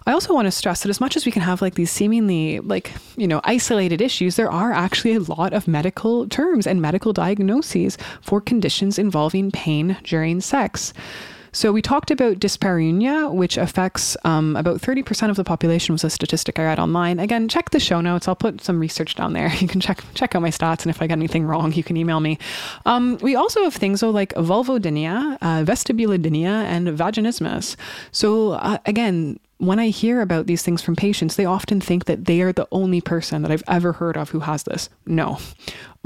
I 0.07 0.13
also 0.13 0.35
want 0.35 0.47
to 0.47 0.51
stress 0.51 0.83
that 0.83 0.89
as 0.89 1.01
much 1.01 1.17
as 1.17 1.25
we 1.27 1.33
can 1.33 1.43
have 1.43 1.63
like 1.63 1.75
these 1.75 1.91
seemingly 1.91 2.59
like, 2.61 2.93
you 3.17 3.29
know, 3.29 3.41
isolated 3.45 4.01
issues, 4.01 4.37
there 4.37 4.51
are 4.51 4.73
actually 4.73 5.15
a 5.15 5.21
lot 5.21 5.53
of 5.53 5.69
medical 5.69 6.29
terms 6.29 6.67
and 6.67 6.81
medical 6.81 7.13
diagnoses 7.13 7.97
for 8.21 8.41
conditions 8.41 8.99
involving 8.99 9.51
pain 9.51 9.97
during 10.05 10.41
sex. 10.41 10.93
So 11.53 11.73
we 11.73 11.83
talked 11.83 12.11
about 12.11 12.39
dyspareunia, 12.39 13.33
which 13.33 13.57
affects 13.57 14.17
um, 14.25 14.57
about 14.57 14.81
30% 14.81 15.31
of 15.31 15.37
the 15.37 15.45
population 15.45 15.93
was 15.93 16.05
a 16.05 16.11
statistic 16.11 16.59
I 16.59 16.65
read 16.65 16.79
online. 16.79 17.19
Again, 17.19 17.49
check 17.49 17.71
the 17.71 17.81
show 17.81 18.01
notes. 18.01 18.29
I'll 18.29 18.37
put 18.37 18.61
some 18.61 18.79
research 18.79 19.15
down 19.15 19.33
there. 19.33 19.51
You 19.61 19.69
can 19.69 19.81
check 19.81 20.03
check 20.15 20.35
out 20.35 20.41
my 20.41 20.49
stats, 20.49 20.83
and 20.83 20.91
if 20.91 21.03
I 21.03 21.07
get 21.07 21.19
anything 21.19 21.45
wrong, 21.45 21.73
you 21.75 21.83
can 21.85 21.97
email 21.97 22.21
me. 22.21 22.39
Um, 22.87 23.19
we 23.21 23.37
also 23.37 23.63
have 23.65 23.75
things 23.75 24.01
though 24.01 24.11
like 24.11 24.33
vulvodynia, 24.35 25.37
uh, 25.43 25.65
vestibulodynia, 25.65 26.65
and 26.65 26.89
vaginismus. 26.89 27.77
So 28.11 28.53
uh, 28.53 28.79
again, 28.87 29.39
when 29.61 29.79
I 29.79 29.89
hear 29.89 30.23
about 30.23 30.47
these 30.47 30.63
things 30.63 30.81
from 30.81 30.97
patients, 30.97 31.37
they 31.37 31.45
often 31.45 31.81
think 31.83 32.07
that 32.07 32.25
they 32.25 32.41
are 32.41 32.53
the 32.53 32.67
only 32.73 33.03
person 33.03 33.43
that 33.43 33.51
I've 33.51 33.63
ever 33.69 33.93
heard 33.93 34.17
of 34.17 34.31
who 34.31 34.41
has 34.41 34.63
this. 34.63 34.89
No. 35.05 35.39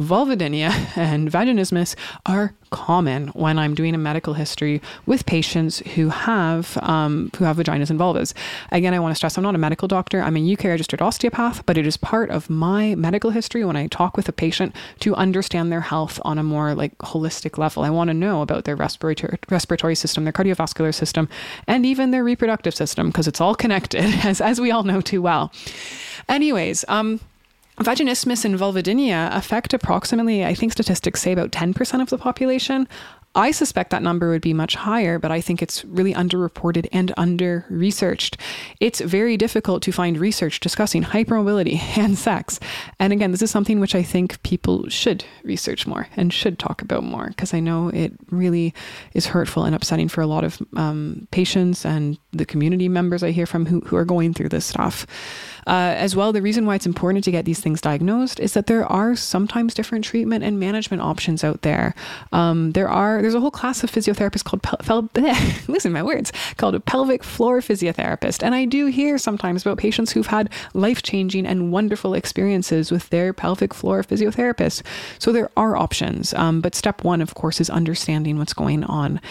Vulvodynia 0.00 0.72
and 0.96 1.30
vaginismus 1.30 1.94
are 2.26 2.54
common 2.74 3.28
when 3.28 3.56
I'm 3.56 3.72
doing 3.72 3.94
a 3.94 3.98
medical 3.98 4.34
history 4.34 4.82
with 5.06 5.26
patients 5.26 5.78
who 5.94 6.08
have 6.08 6.76
um, 6.82 7.30
who 7.38 7.44
have 7.44 7.56
vaginas 7.56 7.88
and 7.88 8.00
vulvas. 8.00 8.34
Again, 8.72 8.92
I 8.92 8.98
want 8.98 9.12
to 9.12 9.14
stress 9.14 9.38
I'm 9.38 9.44
not 9.44 9.54
a 9.54 9.58
medical 9.58 9.86
doctor. 9.86 10.20
I'm 10.20 10.36
a 10.36 10.52
UK 10.52 10.64
registered 10.64 11.00
osteopath, 11.00 11.64
but 11.66 11.78
it 11.78 11.86
is 11.86 11.96
part 11.96 12.30
of 12.30 12.50
my 12.50 12.96
medical 12.96 13.30
history 13.30 13.64
when 13.64 13.76
I 13.76 13.86
talk 13.86 14.16
with 14.16 14.28
a 14.28 14.32
patient 14.32 14.74
to 15.00 15.14
understand 15.14 15.70
their 15.70 15.82
health 15.82 16.20
on 16.24 16.36
a 16.36 16.42
more 16.42 16.74
like 16.74 16.98
holistic 16.98 17.58
level. 17.58 17.84
I 17.84 17.90
want 17.90 18.08
to 18.08 18.14
know 18.14 18.42
about 18.42 18.64
their 18.64 18.74
respiratory 18.74 19.38
respiratory 19.48 19.94
system, 19.94 20.24
their 20.24 20.32
cardiovascular 20.32 20.92
system, 20.92 21.28
and 21.68 21.86
even 21.86 22.10
their 22.10 22.24
reproductive 22.24 22.74
system 22.74 23.06
because 23.06 23.28
it's 23.28 23.40
all 23.40 23.54
connected, 23.54 24.04
as 24.24 24.40
as 24.40 24.60
we 24.60 24.72
all 24.72 24.82
know 24.82 25.00
too 25.00 25.22
well. 25.22 25.52
Anyways, 26.28 26.84
um, 26.88 27.20
Vaginismus 27.78 28.44
and 28.44 28.56
vulvodynia 28.56 29.34
affect 29.34 29.74
approximately, 29.74 30.44
I 30.44 30.54
think 30.54 30.72
statistics 30.72 31.20
say 31.20 31.32
about 31.32 31.50
10% 31.50 32.00
of 32.00 32.08
the 32.08 32.18
population. 32.18 32.86
I 33.34 33.50
suspect 33.50 33.90
that 33.90 34.02
number 34.02 34.30
would 34.30 34.42
be 34.42 34.52
much 34.52 34.74
higher, 34.76 35.18
but 35.18 35.32
I 35.32 35.40
think 35.40 35.60
it's 35.60 35.84
really 35.84 36.14
underreported 36.14 36.86
and 36.92 37.12
under 37.16 37.66
researched. 37.68 38.36
It's 38.80 39.00
very 39.00 39.36
difficult 39.36 39.82
to 39.82 39.92
find 39.92 40.18
research 40.18 40.60
discussing 40.60 41.02
hypermobility 41.02 41.78
and 41.98 42.16
sex. 42.16 42.60
And 43.00 43.12
again, 43.12 43.32
this 43.32 43.42
is 43.42 43.50
something 43.50 43.80
which 43.80 43.94
I 43.94 44.02
think 44.02 44.40
people 44.42 44.88
should 44.88 45.24
research 45.42 45.86
more 45.86 46.06
and 46.16 46.32
should 46.32 46.58
talk 46.58 46.80
about 46.82 47.02
more 47.02 47.28
because 47.28 47.52
I 47.52 47.60
know 47.60 47.88
it 47.88 48.12
really 48.30 48.72
is 49.14 49.26
hurtful 49.26 49.64
and 49.64 49.74
upsetting 49.74 50.08
for 50.08 50.20
a 50.20 50.26
lot 50.26 50.44
of 50.44 50.62
um, 50.76 51.26
patients 51.30 51.84
and 51.84 52.18
the 52.32 52.46
community 52.46 52.88
members 52.88 53.22
I 53.22 53.32
hear 53.32 53.46
from 53.46 53.66
who, 53.66 53.80
who 53.80 53.96
are 53.96 54.04
going 54.04 54.34
through 54.34 54.50
this 54.50 54.64
stuff. 54.64 55.06
Uh, 55.66 55.94
as 55.96 56.14
well, 56.14 56.32
the 56.32 56.42
reason 56.42 56.66
why 56.66 56.74
it's 56.74 56.86
important 56.86 57.24
to 57.24 57.30
get 57.30 57.46
these 57.46 57.60
things 57.60 57.80
diagnosed 57.80 58.38
is 58.38 58.52
that 58.52 58.66
there 58.66 58.84
are 58.86 59.16
sometimes 59.16 59.72
different 59.72 60.04
treatment 60.04 60.44
and 60.44 60.60
management 60.60 61.02
options 61.02 61.42
out 61.42 61.62
there. 61.62 61.94
Um, 62.32 62.72
there 62.72 62.88
are 62.88 63.23
there's 63.24 63.34
a 63.34 63.40
whole 63.40 63.50
class 63.50 63.82
of 63.82 63.90
physiotherapists 63.90 64.44
called 64.44 64.62
pel- 64.62 65.08
listen 65.72 65.92
my 65.92 66.02
words 66.02 66.30
called 66.58 66.74
a 66.74 66.80
pelvic 66.80 67.24
floor 67.24 67.60
physiotherapist, 67.60 68.42
and 68.42 68.54
I 68.54 68.66
do 68.66 68.84
hear 68.84 69.16
sometimes 69.16 69.62
about 69.62 69.78
patients 69.78 70.12
who've 70.12 70.26
had 70.26 70.50
life 70.74 71.02
changing 71.02 71.46
and 71.46 71.72
wonderful 71.72 72.12
experiences 72.12 72.90
with 72.90 73.08
their 73.08 73.32
pelvic 73.32 73.72
floor 73.72 74.02
physiotherapist. 74.02 74.82
So 75.18 75.32
there 75.32 75.48
are 75.56 75.74
options, 75.74 76.34
um, 76.34 76.60
but 76.60 76.74
step 76.74 77.02
one, 77.02 77.22
of 77.22 77.34
course, 77.34 77.62
is 77.62 77.70
understanding 77.70 78.36
what's 78.36 78.52
going 78.52 78.84
on. 78.84 79.22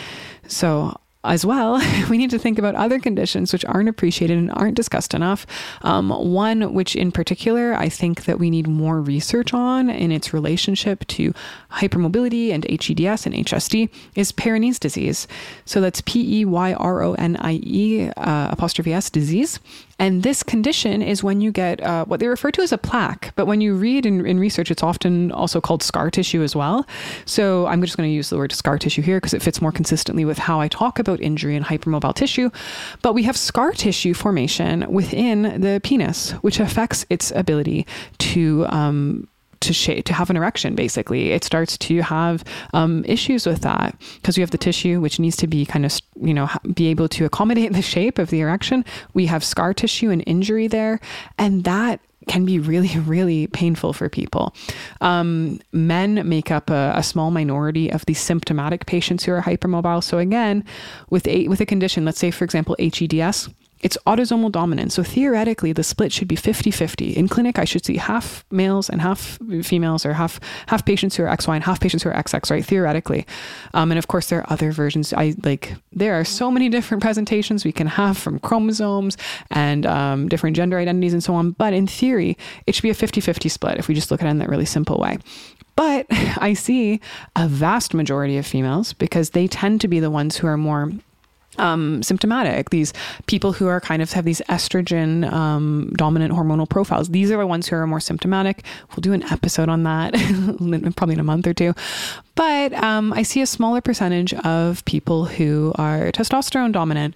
So 0.47 0.99
as 1.23 1.45
well, 1.45 1.81
we 2.09 2.17
need 2.17 2.29
to 2.29 2.39
think 2.39 2.59
about 2.59 2.75
other 2.75 2.99
conditions 2.99 3.53
which 3.53 3.65
aren't 3.65 3.89
appreciated 3.89 4.37
and 4.37 4.51
aren't 4.51 4.75
discussed 4.75 5.13
enough. 5.13 5.45
Um, 5.81 6.09
one, 6.09 6.73
which 6.73 6.95
in 6.95 7.11
particular, 7.11 7.73
I 7.75 7.89
think 7.89 8.25
that 8.25 8.39
we 8.39 8.49
need 8.49 8.67
more 8.67 9.01
research 9.01 9.53
on 9.53 9.89
in 9.89 10.11
its 10.11 10.33
relationship 10.33 11.05
to 11.07 11.33
hypermobility 11.71 12.51
and 12.51 12.65
HEDS 12.65 13.25
and 13.25 13.35
HSD, 13.35 13.89
is 14.15 14.31
Peyronie's 14.31 14.79
disease. 14.79 15.27
So 15.65 15.81
that's 15.81 16.01
P 16.01 16.41
E 16.41 16.45
Y 16.45 16.73
R 16.73 17.01
O 17.01 17.13
N 17.13 17.37
I 17.37 17.53
E 17.63 18.09
uh, 18.17 18.49
apostrophe 18.51 18.93
S 18.93 19.09
disease. 19.09 19.59
And 19.99 20.23
this 20.23 20.43
condition 20.43 21.01
is 21.01 21.23
when 21.23 21.39
you 21.39 21.51
get 21.51 21.81
uh, 21.81 22.05
what 22.05 22.19
they 22.19 22.27
refer 22.27 22.51
to 22.51 22.61
as 22.61 22.71
a 22.71 22.77
plaque, 22.77 23.31
but 23.35 23.45
when 23.45 23.61
you 23.61 23.75
read 23.75 24.05
in, 24.05 24.25
in, 24.25 24.39
research, 24.39 24.71
it's 24.71 24.83
often 24.83 25.31
also 25.31 25.61
called 25.61 25.83
scar 25.83 26.09
tissue 26.09 26.41
as 26.41 26.55
well. 26.55 26.85
So 27.25 27.67
I'm 27.67 27.81
just 27.81 27.95
going 27.95 28.09
to 28.09 28.13
use 28.13 28.29
the 28.29 28.37
word 28.37 28.51
scar 28.51 28.77
tissue 28.77 29.01
here 29.01 29.17
because 29.17 29.33
it 29.33 29.41
fits 29.41 29.61
more 29.61 29.71
consistently 29.71 30.25
with 30.25 30.39
how 30.39 30.59
I 30.59 30.67
talk 30.67 30.99
about 30.99 31.21
injury 31.21 31.55
and 31.55 31.65
hypermobile 31.65 32.15
tissue. 32.15 32.49
But 33.01 33.13
we 33.13 33.23
have 33.23 33.37
scar 33.37 33.71
tissue 33.71 34.13
formation 34.13 34.91
within 34.91 35.61
the 35.61 35.79
penis, 35.83 36.31
which 36.41 36.59
affects 36.59 37.05
its 37.09 37.31
ability 37.31 37.85
to 38.19 38.65
um, 38.67 39.27
to 39.63 39.73
shape, 39.73 40.05
to 40.05 40.13
have 40.13 40.29
an 40.29 40.37
erection 40.37 40.75
basically 40.75 41.31
it 41.31 41.43
starts 41.43 41.77
to 41.77 42.01
have 42.01 42.43
um, 42.73 43.03
issues 43.05 43.45
with 43.45 43.61
that 43.61 43.95
because 44.15 44.37
we 44.37 44.41
have 44.41 44.51
the 44.51 44.57
tissue 44.57 44.99
which 45.01 45.19
needs 45.19 45.35
to 45.35 45.47
be 45.47 45.65
kind 45.65 45.85
of 45.85 45.99
you 46.21 46.33
know 46.33 46.49
be 46.73 46.87
able 46.87 47.07
to 47.07 47.25
accommodate 47.25 47.73
the 47.73 47.81
shape 47.81 48.19
of 48.19 48.29
the 48.29 48.41
erection 48.41 48.85
we 49.13 49.25
have 49.25 49.43
scar 49.43 49.73
tissue 49.73 50.09
and 50.09 50.23
injury 50.25 50.67
there 50.67 50.99
and 51.37 51.63
that 51.63 51.99
can 52.27 52.45
be 52.45 52.59
really, 52.59 52.97
really 52.99 53.47
painful 53.47 53.93
for 53.93 54.09
people. 54.09 54.53
Um, 55.01 55.59
men 55.71 56.27
make 56.27 56.51
up 56.51 56.69
a, 56.69 56.93
a, 56.95 57.03
small 57.03 57.31
minority 57.31 57.91
of 57.91 58.05
the 58.05 58.13
symptomatic 58.13 58.85
patients 58.85 59.23
who 59.23 59.31
are 59.33 59.41
hypermobile. 59.41 60.03
So 60.03 60.17
again, 60.19 60.63
with 61.09 61.27
a 61.27 61.47
with 61.47 61.61
a 61.61 61.65
condition, 61.65 62.05
let's 62.05 62.19
say 62.19 62.31
for 62.31 62.45
example 62.45 62.75
HEDS, 62.79 63.49
it's 63.83 63.97
autosomal 64.07 64.51
dominant. 64.51 64.93
So 64.93 65.03
theoretically, 65.03 65.73
the 65.73 65.83
split 65.83 66.11
should 66.13 66.27
be 66.27 66.37
50 66.37 66.71
50. 66.71 67.11
In 67.11 67.27
clinic, 67.27 67.59
I 67.59 67.65
should 67.65 67.85
see 67.85 67.97
half 67.97 68.45
males 68.49 68.89
and 68.89 69.01
half 69.01 69.37
females, 69.61 70.05
or 70.05 70.13
half 70.13 70.39
half 70.67 70.85
patients 70.85 71.17
who 71.17 71.23
are 71.23 71.37
XY 71.37 71.55
and 71.55 71.63
half 71.63 71.81
patients 71.81 72.03
who 72.03 72.09
are 72.09 72.15
XX, 72.15 72.49
right? 72.49 72.65
Theoretically. 72.65 73.27
Um, 73.73 73.91
and 73.91 73.99
of 73.99 74.07
course, 74.07 74.29
there 74.29 74.39
are 74.39 74.51
other 74.51 74.71
versions. 74.71 75.13
I 75.13 75.35
like, 75.43 75.75
there 75.91 76.17
are 76.17 76.23
so 76.23 76.49
many 76.49 76.69
different 76.69 77.03
presentations 77.03 77.65
we 77.65 77.73
can 77.73 77.87
have 77.87 78.17
from 78.17 78.39
chromosomes 78.39 79.17
and 79.51 79.85
um, 79.85 80.29
different 80.29 80.55
gender 80.55 80.79
identities 80.79 81.13
and 81.13 81.23
so 81.23 81.35
on. 81.35 81.51
But 81.51 81.73
in 81.73 81.85
theory, 81.85 82.37
it 82.65 82.75
should 82.75 82.83
be 82.83 82.89
a 82.89 82.95
50 82.95 83.19
50 83.19 83.49
split 83.49 83.77
if 83.77 83.89
we 83.89 83.95
just 83.95 84.09
look 84.09 84.21
at 84.21 84.27
it 84.27 84.31
in 84.31 84.39
that 84.39 84.49
really 84.49 84.65
simple 84.65 84.97
way. 84.97 85.17
But 85.75 86.05
I 86.09 86.53
see 86.53 87.01
a 87.35 87.49
vast 87.49 87.93
majority 87.93 88.37
of 88.37 88.45
females 88.45 88.93
because 88.93 89.31
they 89.31 89.47
tend 89.47 89.81
to 89.81 89.89
be 89.89 89.99
the 89.99 90.11
ones 90.11 90.37
who 90.37 90.47
are 90.47 90.57
more 90.57 90.91
um, 91.57 92.03
symptomatic. 92.03 92.69
These 92.69 92.93
people 93.27 93.53
who 93.53 93.67
are 93.67 93.79
kind 93.79 94.01
of 94.01 94.11
have 94.13 94.25
these 94.25 94.41
estrogen 94.49 95.31
um, 95.31 95.91
dominant 95.95 96.33
hormonal 96.33 96.67
profiles. 96.67 97.09
These 97.09 97.31
are 97.31 97.37
the 97.37 97.47
ones 97.47 97.67
who 97.67 97.75
are 97.75 97.87
more 97.87 97.99
symptomatic. 97.99 98.63
We'll 98.89 99.01
do 99.01 99.13
an 99.13 99.23
episode 99.23 99.69
on 99.69 99.83
that 99.83 100.13
probably 100.95 101.13
in 101.13 101.19
a 101.19 101.23
month 101.23 101.47
or 101.47 101.53
two. 101.53 101.73
But 102.35 102.73
um, 102.73 103.13
I 103.13 103.21
see 103.21 103.41
a 103.41 103.45
smaller 103.45 103.79
percentage 103.79 104.33
of 104.33 104.83
people 104.85 105.25
who 105.25 105.71
are 105.75 106.11
testosterone 106.11 106.71
dominant. 106.71 107.13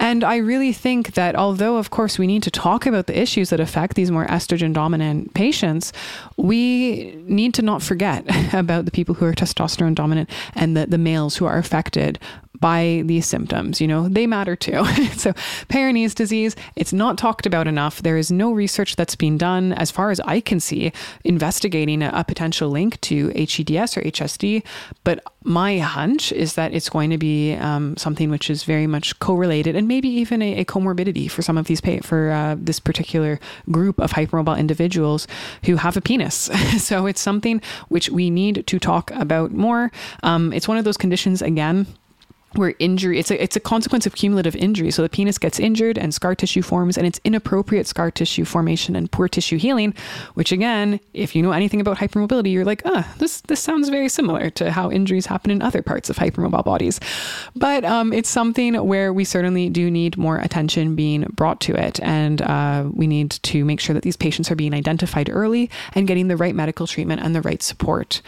And 0.00 0.24
I 0.24 0.36
really 0.36 0.72
think 0.72 1.14
that 1.14 1.36
although, 1.36 1.76
of 1.76 1.90
course, 1.90 2.18
we 2.18 2.26
need 2.26 2.42
to 2.42 2.50
talk 2.50 2.84
about 2.84 3.06
the 3.06 3.18
issues 3.18 3.50
that 3.50 3.60
affect 3.60 3.94
these 3.94 4.10
more 4.10 4.26
estrogen 4.26 4.72
dominant 4.72 5.34
patients, 5.34 5.92
we 6.36 7.14
need 7.26 7.54
to 7.54 7.62
not 7.62 7.80
forget 7.80 8.24
about 8.54 8.86
the 8.86 8.90
people 8.90 9.14
who 9.14 9.26
are 9.26 9.34
testosterone 9.34 9.94
dominant 9.94 10.28
and 10.54 10.76
the, 10.76 10.86
the 10.86 10.98
males 10.98 11.36
who 11.36 11.46
are 11.46 11.58
affected 11.58 12.18
by 12.60 13.02
these 13.04 13.26
symptoms. 13.26 13.75
You 13.80 13.88
know, 13.88 14.08
they 14.08 14.26
matter 14.26 14.56
too. 14.56 14.84
so, 15.16 15.32
Peyronie's 15.68 16.14
disease, 16.14 16.56
it's 16.76 16.92
not 16.92 17.18
talked 17.18 17.46
about 17.46 17.66
enough. 17.66 18.02
There 18.02 18.16
is 18.16 18.30
no 18.30 18.52
research 18.52 18.96
that's 18.96 19.16
been 19.16 19.38
done, 19.38 19.72
as 19.72 19.90
far 19.90 20.10
as 20.10 20.20
I 20.20 20.40
can 20.40 20.60
see, 20.60 20.92
investigating 21.24 22.02
a, 22.02 22.10
a 22.14 22.24
potential 22.24 22.70
link 22.70 23.00
to 23.02 23.28
HEDS 23.28 23.96
or 23.96 24.02
HSD 24.02 24.62
but 25.04 25.22
my 25.44 25.78
hunch 25.78 26.32
is 26.32 26.54
that 26.54 26.74
it's 26.74 26.88
going 26.88 27.10
to 27.10 27.18
be 27.18 27.54
um, 27.54 27.96
something 27.96 28.30
which 28.30 28.50
is 28.50 28.64
very 28.64 28.86
much 28.86 29.18
correlated 29.20 29.76
and 29.76 29.86
maybe 29.86 30.08
even 30.08 30.42
a, 30.42 30.58
a 30.58 30.64
comorbidity 30.64 31.30
for 31.30 31.42
some 31.42 31.56
of 31.56 31.66
these 31.66 31.80
for 32.02 32.30
uh, 32.30 32.56
this 32.58 32.80
particular 32.80 33.38
group 33.70 34.00
of 34.00 34.12
hypermobile 34.12 34.58
individuals 34.58 35.28
who 35.64 35.76
have 35.76 35.96
a 35.96 36.00
penis. 36.00 36.34
so 36.78 37.06
it's 37.06 37.20
something 37.20 37.62
which 37.88 38.10
we 38.10 38.30
need 38.30 38.66
to 38.66 38.78
talk 38.78 39.10
about 39.12 39.52
more. 39.52 39.92
Um, 40.22 40.52
it's 40.52 40.66
one 40.66 40.78
of 40.78 40.84
those 40.84 40.96
conditions 40.96 41.42
again 41.42 41.86
where 42.56 42.74
injury 42.78 43.18
it's 43.18 43.30
a 43.30 43.42
it's 43.42 43.56
a 43.56 43.60
consequence 43.60 44.06
of 44.06 44.14
cumulative 44.14 44.56
injury. 44.56 44.90
So 44.90 45.02
the 45.02 45.08
penis 45.08 45.38
gets 45.38 45.58
injured 45.58 45.98
and 45.98 46.12
scar 46.14 46.34
tissue 46.34 46.62
forms 46.62 46.96
and 46.96 47.06
it's 47.06 47.20
inappropriate 47.24 47.86
scar 47.86 48.10
tissue 48.10 48.44
formation 48.44 48.96
and 48.96 49.10
poor 49.10 49.28
tissue 49.28 49.58
healing 49.58 49.94
which 50.34 50.52
again 50.52 51.00
if 51.14 51.34
you 51.34 51.42
know 51.42 51.52
anything 51.52 51.80
about 51.80 51.98
hypermobility 51.98 52.52
you're 52.52 52.64
like 52.64 52.82
ah 52.84 52.90
oh, 52.94 53.14
this 53.18 53.40
this 53.42 53.60
sounds 53.60 53.88
very 53.88 54.08
similar 54.08 54.50
to 54.50 54.70
how 54.70 54.90
injuries 54.90 55.26
happen 55.26 55.50
in 55.50 55.62
other 55.62 55.82
parts 55.82 56.10
of 56.10 56.16
hypermobile 56.16 56.64
bodies. 56.64 57.00
But 57.54 57.84
um, 57.84 58.12
it's 58.12 58.28
something 58.28 58.74
where 58.74 59.12
we 59.12 59.24
certainly 59.24 59.70
do 59.70 59.90
need 59.90 60.16
more 60.16 60.38
attention 60.38 60.94
being 60.94 61.22
brought 61.34 61.60
to 61.62 61.74
it. 61.74 62.00
And 62.02 62.42
uh, 62.42 62.88
we 62.92 63.06
need 63.06 63.30
to 63.30 63.64
make 63.64 63.80
sure 63.80 63.94
that 63.94 64.02
these 64.02 64.16
patients 64.16 64.50
are 64.50 64.56
being 64.56 64.74
identified 64.74 65.30
early 65.30 65.70
and 65.94 66.06
getting 66.06 66.28
the 66.28 66.36
right 66.36 66.54
medical 66.54 66.86
treatment 66.86 67.22
and 67.22 67.34
the 67.34 67.42
right 67.42 67.62
support 67.62 68.20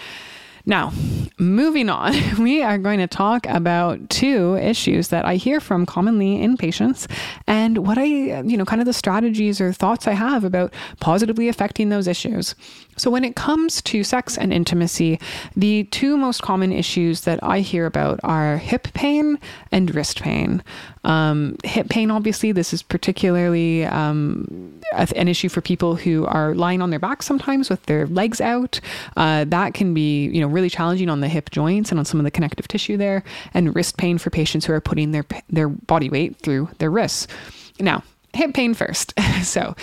now, 0.66 0.92
moving 1.38 1.88
on, 1.88 2.14
we 2.38 2.62
are 2.62 2.78
going 2.78 2.98
to 2.98 3.06
talk 3.06 3.46
about 3.46 4.08
two 4.10 4.56
issues 4.56 5.08
that 5.08 5.24
I 5.24 5.36
hear 5.36 5.60
from 5.60 5.86
commonly 5.86 6.40
in 6.40 6.56
patients 6.56 7.08
and 7.46 7.86
what 7.86 7.98
I, 7.98 8.04
you 8.42 8.56
know, 8.56 8.64
kind 8.64 8.80
of 8.80 8.86
the 8.86 8.92
strategies 8.92 9.60
or 9.60 9.72
thoughts 9.72 10.06
I 10.06 10.12
have 10.12 10.44
about 10.44 10.72
positively 11.00 11.48
affecting 11.48 11.88
those 11.88 12.06
issues. 12.06 12.54
So, 12.96 13.10
when 13.10 13.24
it 13.24 13.36
comes 13.36 13.80
to 13.82 14.02
sex 14.02 14.36
and 14.36 14.52
intimacy, 14.52 15.20
the 15.54 15.84
two 15.84 16.16
most 16.16 16.42
common 16.42 16.72
issues 16.72 17.22
that 17.22 17.38
I 17.42 17.60
hear 17.60 17.86
about 17.86 18.18
are 18.24 18.58
hip 18.58 18.88
pain 18.92 19.38
and 19.70 19.94
wrist 19.94 20.20
pain. 20.20 20.62
Um, 21.04 21.56
hip 21.64 21.88
pain, 21.88 22.10
obviously, 22.10 22.52
this 22.52 22.72
is 22.72 22.82
particularly 22.82 23.84
um, 23.86 24.80
an 24.92 25.28
issue 25.28 25.48
for 25.48 25.60
people 25.60 25.94
who 25.96 26.26
are 26.26 26.54
lying 26.54 26.82
on 26.82 26.90
their 26.90 26.98
back 26.98 27.22
sometimes 27.22 27.70
with 27.70 27.82
their 27.86 28.06
legs 28.08 28.40
out. 28.40 28.80
Uh, 29.16 29.44
that 29.44 29.74
can 29.74 29.94
be, 29.94 30.26
you 30.26 30.40
know, 30.40 30.48
really 30.58 30.68
challenging 30.68 31.08
on 31.08 31.20
the 31.20 31.28
hip 31.28 31.50
joints 31.50 31.90
and 31.90 31.98
on 31.98 32.04
some 32.04 32.18
of 32.18 32.24
the 32.24 32.30
connective 32.30 32.66
tissue 32.66 32.96
there. 32.96 33.22
And 33.54 33.74
wrist 33.74 33.96
pain 33.96 34.18
for 34.18 34.30
patients 34.30 34.66
who 34.66 34.72
are 34.72 34.80
putting 34.80 35.12
their 35.12 35.24
their 35.48 35.68
body 35.68 36.10
weight 36.10 36.36
through 36.36 36.68
their 36.78 36.90
wrists. 36.90 37.28
Now, 37.78 38.02
hip 38.34 38.54
pain 38.54 38.74
first. 38.74 39.14
so, 39.42 39.74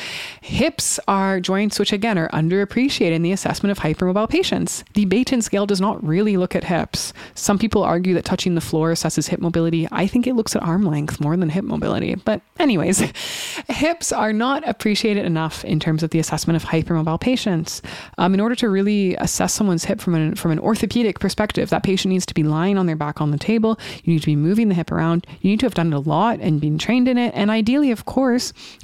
hips 0.41 0.99
are 1.07 1.39
joints 1.39 1.79
which, 1.79 1.91
again, 1.91 2.17
are 2.17 2.29
underappreciated 2.29 3.13
in 3.13 3.21
the 3.21 3.31
assessment 3.31 3.71
of 3.71 3.79
hypermobile 3.79 4.29
patients. 4.29 4.83
The 4.93 5.05
Beighton 5.05 5.41
scale 5.41 5.65
does 5.65 5.81
not 5.81 6.03
really 6.05 6.37
look 6.37 6.55
at 6.55 6.63
hips. 6.63 7.13
Some 7.33 7.57
people 7.57 7.83
argue 7.83 8.13
that 8.13 8.25
touching 8.25 8.55
the 8.55 8.61
floor 8.61 8.91
assesses 8.91 9.29
hip 9.29 9.39
mobility. 9.39 9.87
I 9.91 10.07
think 10.07 10.27
it 10.27 10.35
looks 10.35 10.55
at 10.55 10.63
arm 10.63 10.83
length 10.83 11.19
more 11.19 11.35
than 11.35 11.49
hip 11.49 11.65
mobility. 11.65 12.15
But, 12.15 12.41
anyways, 12.59 12.99
hips 13.69 14.11
are 14.11 14.33
not 14.33 14.67
appreciated 14.67 15.25
enough 15.25 15.65
in 15.65 15.79
terms 15.79 16.03
of 16.03 16.11
the 16.11 16.19
assessment 16.19 16.55
of 16.55 16.69
hypermobile 16.69 17.19
patients. 17.19 17.81
Um, 18.17 18.33
in 18.33 18.39
order 18.39 18.55
to 18.55 18.69
really 18.69 19.15
assess 19.15 19.53
someone's 19.53 19.85
hip 19.85 19.99
from 19.99 20.15
an, 20.15 20.35
from 20.35 20.51
an 20.51 20.59
orthopedic 20.59 21.19
perspective, 21.19 21.69
that 21.69 21.83
patient 21.83 22.11
needs 22.11 22.25
to 22.27 22.33
be 22.33 22.43
lying 22.43 22.77
on 22.77 22.85
their 22.85 22.95
back 22.95 23.21
on 23.21 23.31
the 23.31 23.37
table. 23.37 23.79
You 24.03 24.13
need 24.13 24.21
to 24.21 24.27
be 24.27 24.35
moving 24.35 24.69
the 24.69 24.75
hip 24.75 24.91
around. 24.91 25.25
You 25.41 25.49
need 25.49 25.59
to 25.61 25.65
have 25.65 25.73
done 25.73 25.91
it 25.91 25.95
a 25.95 25.99
lot 25.99 26.39
and 26.39 26.61
been 26.61 26.77
trained 26.77 27.07
in 27.07 27.17
it. 27.17 27.33
And 27.35 27.49
ideally, 27.49 27.91
of 27.91 28.05
course, 28.05 28.34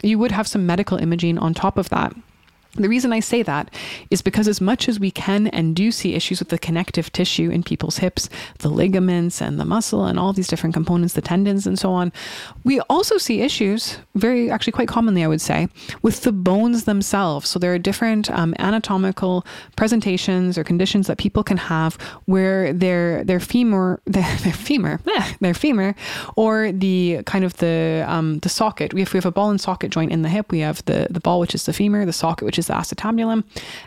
you 0.01 0.17
would 0.19 0.31
have 0.31 0.47
some 0.47 0.65
medical 0.65 0.97
imaging 0.97 1.37
on 1.37 1.53
top 1.53 1.77
of 1.77 1.89
that. 1.89 2.13
The 2.75 2.87
reason 2.87 3.11
I 3.11 3.19
say 3.19 3.43
that 3.43 3.73
is 4.09 4.21
because, 4.21 4.47
as 4.47 4.61
much 4.61 4.87
as 4.87 4.97
we 4.97 5.11
can 5.11 5.47
and 5.47 5.75
do 5.75 5.91
see 5.91 6.13
issues 6.13 6.39
with 6.39 6.49
the 6.49 6.57
connective 6.57 7.11
tissue 7.11 7.49
in 7.49 7.63
people's 7.63 7.97
hips, 7.97 8.29
the 8.59 8.69
ligaments 8.69 9.41
and 9.41 9.59
the 9.59 9.65
muscle 9.65 10.05
and 10.05 10.17
all 10.17 10.31
these 10.31 10.47
different 10.47 10.73
components, 10.73 11.13
the 11.13 11.21
tendons 11.21 11.67
and 11.67 11.77
so 11.77 11.91
on, 11.91 12.13
we 12.63 12.79
also 12.81 13.17
see 13.17 13.41
issues, 13.41 13.97
very 14.15 14.49
actually 14.49 14.71
quite 14.71 14.87
commonly, 14.87 15.21
I 15.21 15.27
would 15.27 15.41
say, 15.41 15.67
with 16.01 16.21
the 16.21 16.31
bones 16.31 16.85
themselves. 16.85 17.49
So 17.49 17.59
there 17.59 17.73
are 17.73 17.77
different 17.77 18.31
um, 18.31 18.55
anatomical 18.57 19.45
presentations 19.75 20.57
or 20.57 20.63
conditions 20.63 21.07
that 21.07 21.17
people 21.17 21.43
can 21.43 21.57
have 21.57 21.95
where 22.25 22.71
their 22.71 23.25
their 23.25 23.41
femur, 23.41 23.99
their, 24.05 24.37
their 24.37 24.53
femur, 24.53 25.01
eh, 25.07 25.33
their 25.41 25.53
femur, 25.53 25.93
or 26.37 26.71
the 26.71 27.21
kind 27.25 27.43
of 27.43 27.57
the 27.57 28.05
um, 28.07 28.39
the 28.39 28.49
socket. 28.49 28.93
Have 28.97 29.13
we 29.13 29.17
have 29.17 29.25
a 29.25 29.31
ball 29.31 29.49
and 29.49 29.59
socket 29.59 29.91
joint 29.91 30.13
in 30.13 30.21
the 30.21 30.29
hip. 30.29 30.51
We 30.51 30.59
have 30.59 30.85
the 30.85 31.07
the 31.09 31.19
ball, 31.19 31.41
which 31.41 31.53
is 31.53 31.65
the 31.65 31.73
femur, 31.73 32.05
the 32.05 32.13
socket, 32.13 32.45
which 32.45 32.60
is 32.60 32.60
is 32.61 32.67
the 32.67 32.73
acetabulum, 32.73 33.43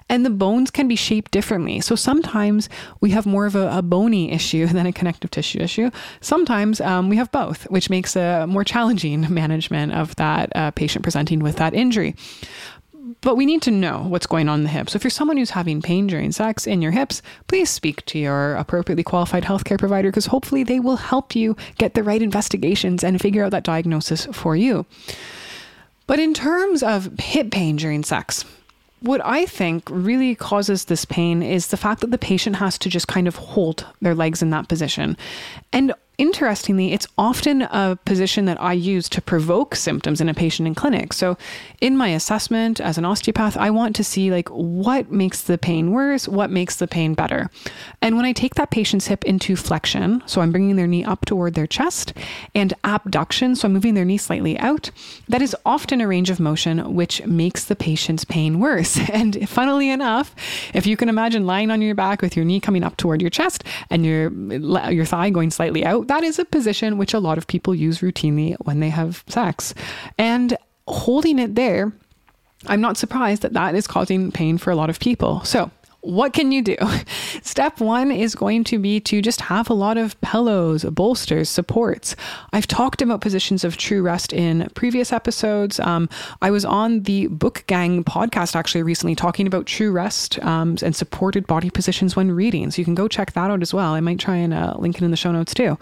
and 0.09 0.27
the 0.27 0.31
bones 0.31 0.71
can 0.71 0.89
be 0.89 0.97
shaped 0.97 1.31
differently. 1.31 1.81
So 1.81 1.95
sometimes 1.95 2.69
we 3.01 3.11
have 3.11 3.25
more 3.25 3.47
of 3.47 3.55
a, 3.55 3.79
a 3.79 3.83
bony 3.83 4.33
issue 4.33 4.67
than 4.77 4.87
a 4.87 4.93
connective 4.93 5.31
tissue 5.31 5.61
issue. 5.61 5.91
Sometimes 6.21 6.81
um, 6.81 7.09
we 7.09 7.17
have 7.17 7.31
both, 7.33 7.65
which 7.71 7.89
makes 7.89 8.17
a 8.17 8.47
more 8.47 8.65
challenging 8.65 9.27
management 9.43 9.93
of 9.93 10.15
that 10.17 10.55
uh, 10.55 10.71
patient 10.73 11.03
presenting 11.03 11.39
with 11.39 11.57
that 11.57 11.75
injury. 11.75 12.15
But 13.21 13.37
we 13.37 13.47
need 13.47 13.63
to 13.63 13.71
know 13.71 14.05
what's 14.09 14.27
going 14.27 14.49
on 14.49 14.61
in 14.61 14.65
the 14.65 14.71
hip. 14.71 14.89
So 14.89 14.97
if 14.97 15.05
you're 15.05 15.11
someone 15.11 15.37
who's 15.37 15.51
having 15.51 15.83
pain 15.83 16.07
during 16.07 16.33
sex 16.33 16.67
in 16.67 16.81
your 16.83 16.93
hips, 16.93 17.23
please 17.49 17.71
speak 17.71 18.05
to 18.07 18.19
your 18.19 18.55
appropriately 18.57 19.03
qualified 19.03 19.45
healthcare 19.45 19.79
provider 19.79 20.09
because 20.09 20.27
hopefully 20.27 20.63
they 20.63 20.81
will 20.81 20.97
help 20.97 21.35
you 21.35 21.57
get 21.77 21.95
the 21.95 22.03
right 22.03 22.23
investigations 22.23 23.05
and 23.05 23.21
figure 23.21 23.45
out 23.45 23.51
that 23.51 23.65
diagnosis 23.65 24.27
for 24.33 24.57
you. 24.57 24.87
But 26.07 26.19
in 26.19 26.35
terms 26.35 26.83
of 26.83 27.19
hip 27.19 27.51
pain 27.51 27.77
during 27.77 28.05
sex, 28.05 28.45
what 29.05 29.21
I 29.25 29.45
think 29.45 29.83
really 29.91 30.35
causes 30.35 30.87
this 30.87 31.05
pain 31.05 31.43
is 31.43 31.69
the 31.69 31.77
fact 31.77 32.01
that 32.01 32.11
the 32.11 32.19
patient 32.19 32.57
has 32.57 32.79
to 32.79 32.89
just 32.89 33.07
kind 33.07 33.29
of 33.29 33.37
hold 33.37 33.87
their 34.01 34.15
legs 34.15 34.41
in 34.41 34.49
that 34.51 34.69
position. 34.69 35.17
And 35.75 35.93
interestingly, 36.19 36.93
it's 36.93 37.07
often 37.19 37.63
a 37.63 37.99
position 38.05 38.45
that 38.47 38.61
I 38.61 38.73
use 38.73 39.09
to 39.11 39.23
provoke 39.23 39.75
symptoms 39.75 40.21
in 40.21 40.29
a 40.29 40.35
patient 40.35 40.67
in 40.67 40.75
clinic. 40.75 41.13
So, 41.13 41.37
in 41.81 41.97
my 41.97 42.09
assessment 42.09 42.81
as 42.81 42.99
an 42.99 43.05
osteopath, 43.05 43.57
I 43.57 43.71
want 43.71 43.97
to 43.97 44.05
see 44.05 44.31
like 44.31 44.49
what 44.49 45.11
makes 45.11 45.43
the 45.43 45.59
pain 45.59 45.91
worse, 45.93 46.29
what 46.29 46.51
makes 46.51 46.77
the 46.77 46.87
pain 46.87 47.15
better. 47.15 47.51
And 48.01 48.17
when 48.17 48.25
I 48.25 48.33
take 48.33 48.55
that 48.55 48.71
patient's 48.71 49.07
hip 49.07 49.25
into 49.25 49.57
flexion, 49.57 50.23
so 50.27 50.41
I'm 50.41 50.53
bringing 50.53 50.77
their 50.77 50.87
knee 50.87 51.05
up 51.05 51.25
toward 51.25 51.55
their 51.55 51.67
chest, 51.67 52.13
and 52.55 52.73
abduction, 52.85 53.57
so 53.57 53.67
I'm 53.67 53.73
moving 53.73 53.95
their 53.95 54.05
knee 54.05 54.19
slightly 54.19 54.59
out, 54.59 54.91
that 55.29 55.43
is 55.43 55.57
often 55.67 56.01
a 56.01 56.09
range 56.09 56.31
of 56.31 56.41
motion 56.41 56.95
which 56.95 57.25
makes 57.27 57.65
the 57.65 57.77
patient's 57.77 58.25
pain 58.25 58.61
worse. 58.61 58.99
And 59.15 59.49
funnily 59.49 59.91
enough, 59.91 60.35
if 60.75 60.87
you 60.87 60.97
can 60.97 61.09
imagine 61.09 61.47
lying 61.47 61.71
on 61.71 61.81
your 61.81 61.95
back 61.95 62.21
with 62.21 62.37
your 62.37 62.45
knee 62.45 62.59
coming 62.59 62.83
up 62.83 62.97
toward 62.97 63.21
your 63.21 63.31
chest 63.31 63.63
and 63.91 64.05
your 64.05 64.31
your 64.91 65.05
thigh 65.05 65.31
going 65.31 65.51
slightly 65.51 65.85
out, 65.85 66.04
that 66.05 66.23
is 66.23 66.39
a 66.39 66.45
position 66.45 66.99
which 66.99 67.15
a 67.15 67.19
lot 67.19 67.39
of 67.39 67.47
people 67.47 67.75
use 67.75 68.01
routinely 68.01 68.57
when 68.65 68.81
they 68.81 68.91
have 68.91 69.25
sex. 69.29 69.75
And 70.19 70.57
holding 70.87 71.39
it 71.39 71.55
there, 71.55 71.93
I'm 72.67 72.81
not 72.81 72.97
surprised 72.97 73.43
that 73.43 73.53
that 73.53 73.75
is 73.75 73.87
causing 73.87 74.33
pain 74.33 74.59
for 74.59 74.71
a 74.71 74.77
lot 74.77 74.91
of 74.91 74.99
people. 74.99 75.43
So, 75.45 75.71
what 76.05 76.35
can 76.35 76.53
you 76.53 76.61
do? 76.61 76.77
Step 77.43 77.81
one 77.81 78.13
is 78.13 78.35
going 78.35 78.63
to 78.65 78.79
be 78.79 79.01
to 79.01 79.23
just 79.23 79.41
have 79.41 79.71
a 79.71 79.75
lot 79.75 79.97
of 79.97 80.21
pillows, 80.21 80.85
bolsters, 80.85 81.49
supports. 81.49 82.15
I've 82.53 82.67
talked 82.67 83.01
about 83.01 83.23
positions 83.23 83.65
of 83.65 83.79
true 83.79 84.03
rest 84.03 84.33
in 84.33 84.69
previous 84.75 85.13
episodes. 85.13 85.81
Um, 85.81 86.11
I 86.43 86.51
was 86.51 86.65
on 86.65 87.05
the 87.05 87.29
Book 87.29 87.65
Gang 87.67 88.05
podcast 88.05 88.55
actually 88.55 88.83
recently 88.83 89.15
talking 89.15 89.47
about 89.47 89.65
true 89.65 89.91
rest 89.91 90.39
um, 90.41 90.77
and 90.83 90.95
supported 90.95 91.47
body 91.47 91.71
positions 91.71 92.15
when 92.15 92.31
reading. 92.31 92.71
So 92.71 92.81
you 92.81 92.85
can 92.85 92.95
go 92.95 93.09
check 93.09 93.33
that 93.33 93.51
out 93.51 93.63
as 93.63 93.73
well. 93.73 93.95
I 93.95 94.01
might 94.01 94.21
try 94.21 94.37
and 94.37 94.53
uh, 94.53 94.75
link 94.79 94.97
it 94.97 95.03
in 95.05 95.11
the 95.11 95.17
show 95.17 95.33
notes 95.33 95.55
too. 95.55 95.79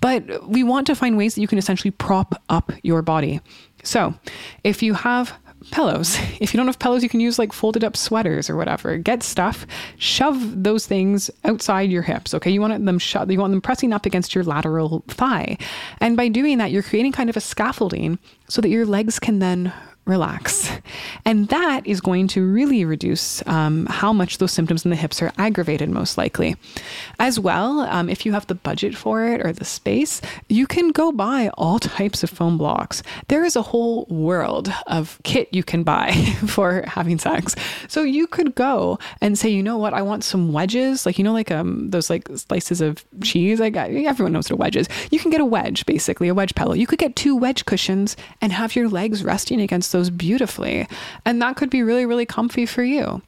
But 0.00 0.48
we 0.48 0.62
want 0.62 0.86
to 0.86 0.94
find 0.94 1.18
ways 1.18 1.34
that 1.34 1.42
you 1.42 1.48
can 1.48 1.58
essentially 1.58 1.90
prop 1.90 2.40
up 2.48 2.72
your 2.82 3.02
body. 3.02 3.40
So 3.82 4.14
if 4.64 4.82
you 4.82 4.94
have 4.94 5.34
pillows. 5.70 6.18
If 6.40 6.54
you 6.54 6.58
don't 6.58 6.68
have 6.68 6.78
pillows, 6.78 7.02
you 7.02 7.08
can 7.08 7.20
use 7.20 7.38
like 7.38 7.52
folded 7.52 7.82
up 7.82 7.96
sweaters 7.96 8.48
or 8.48 8.56
whatever. 8.56 8.96
Get 8.96 9.22
stuff, 9.22 9.66
shove 9.98 10.62
those 10.62 10.86
things 10.86 11.30
outside 11.44 11.90
your 11.90 12.02
hips. 12.02 12.32
Okay, 12.32 12.50
you 12.50 12.60
want 12.60 12.84
them 12.86 12.98
shut. 12.98 13.28
You 13.28 13.40
want 13.40 13.50
them 13.50 13.60
pressing 13.60 13.92
up 13.92 14.06
against 14.06 14.34
your 14.34 14.44
lateral 14.44 15.02
thigh, 15.08 15.58
and 16.00 16.16
by 16.16 16.28
doing 16.28 16.58
that, 16.58 16.70
you're 16.70 16.84
creating 16.84 17.12
kind 17.12 17.28
of 17.28 17.36
a 17.36 17.40
scaffolding 17.40 18.18
so 18.48 18.60
that 18.60 18.68
your 18.68 18.86
legs 18.86 19.18
can 19.18 19.40
then 19.40 19.72
relax. 20.08 20.70
And 21.24 21.48
that 21.48 21.86
is 21.86 22.00
going 22.00 22.28
to 22.28 22.44
really 22.44 22.84
reduce 22.84 23.46
um, 23.46 23.86
how 23.86 24.12
much 24.12 24.38
those 24.38 24.52
symptoms 24.52 24.84
in 24.84 24.90
the 24.90 24.96
hips 24.96 25.20
are 25.22 25.32
aggravated, 25.38 25.90
most 25.90 26.16
likely. 26.16 26.56
As 27.18 27.38
well, 27.38 27.80
um, 27.80 28.08
if 28.08 28.24
you 28.24 28.32
have 28.32 28.46
the 28.46 28.54
budget 28.54 28.96
for 28.96 29.24
it 29.26 29.44
or 29.44 29.52
the 29.52 29.64
space, 29.64 30.20
you 30.48 30.66
can 30.66 30.88
go 30.88 31.12
buy 31.12 31.50
all 31.58 31.78
types 31.78 32.22
of 32.22 32.30
foam 32.30 32.56
blocks. 32.56 33.02
There 33.28 33.44
is 33.44 33.54
a 33.54 33.62
whole 33.62 34.06
world 34.06 34.72
of 34.86 35.20
kit 35.24 35.48
you 35.52 35.62
can 35.62 35.82
buy 35.82 36.12
for 36.46 36.84
having 36.86 37.18
sex. 37.18 37.54
So 37.86 38.02
you 38.02 38.26
could 38.26 38.54
go 38.54 38.98
and 39.20 39.38
say, 39.38 39.50
you 39.50 39.62
know 39.62 39.76
what, 39.76 39.92
I 39.92 40.02
want 40.02 40.24
some 40.24 40.52
wedges, 40.52 41.04
like, 41.04 41.18
you 41.18 41.24
know, 41.24 41.34
like 41.34 41.50
um, 41.50 41.90
those 41.90 42.08
like 42.08 42.28
slices 42.34 42.80
of 42.80 43.04
cheese. 43.22 43.60
I 43.60 43.68
Like 43.68 43.76
everyone 43.76 44.32
knows 44.32 44.50
what 44.50 44.56
a 44.56 44.56
wedge 44.56 44.76
is. 44.76 44.88
You 45.10 45.18
can 45.18 45.30
get 45.30 45.40
a 45.40 45.44
wedge, 45.44 45.84
basically, 45.84 46.28
a 46.28 46.34
wedge 46.34 46.54
pillow. 46.54 46.72
You 46.72 46.86
could 46.86 46.98
get 46.98 47.14
two 47.14 47.36
wedge 47.36 47.66
cushions 47.66 48.16
and 48.40 48.52
have 48.52 48.74
your 48.74 48.88
legs 48.88 49.22
resting 49.22 49.60
against 49.60 49.92
those 49.92 49.97
those 49.98 50.10
beautifully. 50.10 50.86
And 51.24 51.42
that 51.42 51.56
could 51.56 51.70
be 51.70 51.82
really, 51.82 52.06
really 52.06 52.26
comfy 52.26 52.66
for 52.66 52.82
you. 52.82 53.20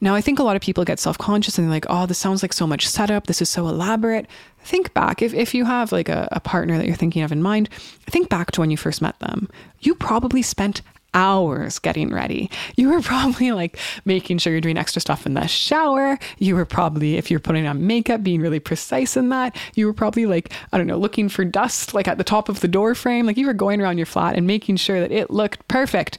Now, 0.00 0.14
I 0.14 0.20
think 0.20 0.38
a 0.38 0.42
lot 0.42 0.56
of 0.56 0.62
people 0.62 0.84
get 0.84 0.98
self 0.98 1.18
conscious 1.18 1.58
and 1.58 1.66
they're 1.66 1.74
like, 1.74 1.86
oh, 1.88 2.06
this 2.06 2.18
sounds 2.18 2.42
like 2.42 2.52
so 2.52 2.66
much 2.66 2.88
setup. 2.88 3.26
This 3.26 3.42
is 3.42 3.50
so 3.50 3.68
elaborate. 3.68 4.26
Think 4.60 4.94
back. 4.94 5.20
If, 5.20 5.34
if 5.34 5.54
you 5.54 5.64
have 5.64 5.92
like 5.92 6.08
a, 6.08 6.28
a 6.32 6.40
partner 6.40 6.78
that 6.78 6.86
you're 6.86 6.96
thinking 6.96 7.22
of 7.22 7.32
in 7.32 7.42
mind, 7.42 7.68
think 8.06 8.28
back 8.28 8.52
to 8.52 8.60
when 8.60 8.70
you 8.70 8.76
first 8.76 9.02
met 9.02 9.18
them. 9.18 9.48
You 9.80 9.94
probably 9.94 10.40
spent 10.42 10.80
hours 11.14 11.78
getting 11.78 12.12
ready. 12.12 12.50
You 12.76 12.90
were 12.90 13.00
probably 13.00 13.52
like 13.52 13.78
making 14.04 14.38
sure 14.38 14.52
you're 14.52 14.60
doing 14.60 14.78
extra 14.78 15.00
stuff 15.00 15.26
in 15.26 15.34
the 15.34 15.46
shower. 15.46 16.18
You 16.38 16.56
were 16.56 16.64
probably, 16.64 17.16
if 17.16 17.30
you're 17.30 17.40
putting 17.40 17.66
on 17.66 17.86
makeup, 17.86 18.22
being 18.22 18.40
really 18.40 18.60
precise 18.60 19.16
in 19.16 19.28
that. 19.30 19.56
You 19.74 19.86
were 19.86 19.94
probably 19.94 20.26
like, 20.26 20.52
I 20.72 20.78
don't 20.78 20.86
know, 20.86 20.98
looking 20.98 21.28
for 21.28 21.44
dust 21.44 21.94
like 21.94 22.08
at 22.08 22.18
the 22.18 22.24
top 22.24 22.48
of 22.48 22.60
the 22.60 22.68
door 22.68 22.94
frame. 22.94 23.26
Like 23.26 23.36
you 23.36 23.46
were 23.46 23.54
going 23.54 23.80
around 23.80 23.98
your 23.98 24.06
flat 24.06 24.36
and 24.36 24.46
making 24.46 24.76
sure 24.76 25.00
that 25.00 25.12
it 25.12 25.30
looked 25.30 25.66
perfect 25.68 26.18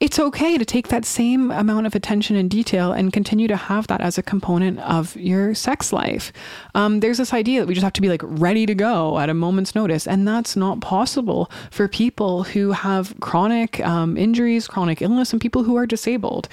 it's 0.00 0.20
okay 0.20 0.56
to 0.56 0.64
take 0.64 0.88
that 0.88 1.04
same 1.04 1.50
amount 1.50 1.86
of 1.86 1.94
attention 1.94 2.36
and 2.36 2.48
detail 2.48 2.92
and 2.92 3.12
continue 3.12 3.48
to 3.48 3.56
have 3.56 3.88
that 3.88 4.00
as 4.00 4.16
a 4.16 4.22
component 4.22 4.78
of 4.80 5.16
your 5.16 5.54
sex 5.54 5.92
life. 5.92 6.32
Um, 6.76 7.00
there's 7.00 7.18
this 7.18 7.32
idea 7.32 7.60
that 7.60 7.66
we 7.66 7.74
just 7.74 7.82
have 7.82 7.94
to 7.94 8.00
be 8.00 8.08
like 8.08 8.22
ready 8.22 8.64
to 8.64 8.76
go 8.76 9.18
at 9.18 9.28
a 9.28 9.34
moment's 9.34 9.74
notice, 9.74 10.06
and 10.06 10.26
that's 10.26 10.54
not 10.54 10.80
possible 10.80 11.50
for 11.72 11.88
people 11.88 12.44
who 12.44 12.70
have 12.70 13.12
chronic 13.20 13.84
um, 13.84 14.16
injuries, 14.16 14.68
chronic 14.68 15.02
illness, 15.02 15.32
and 15.32 15.40
people 15.40 15.64
who 15.64 15.76
are 15.76 15.86
disabled. 15.86 16.48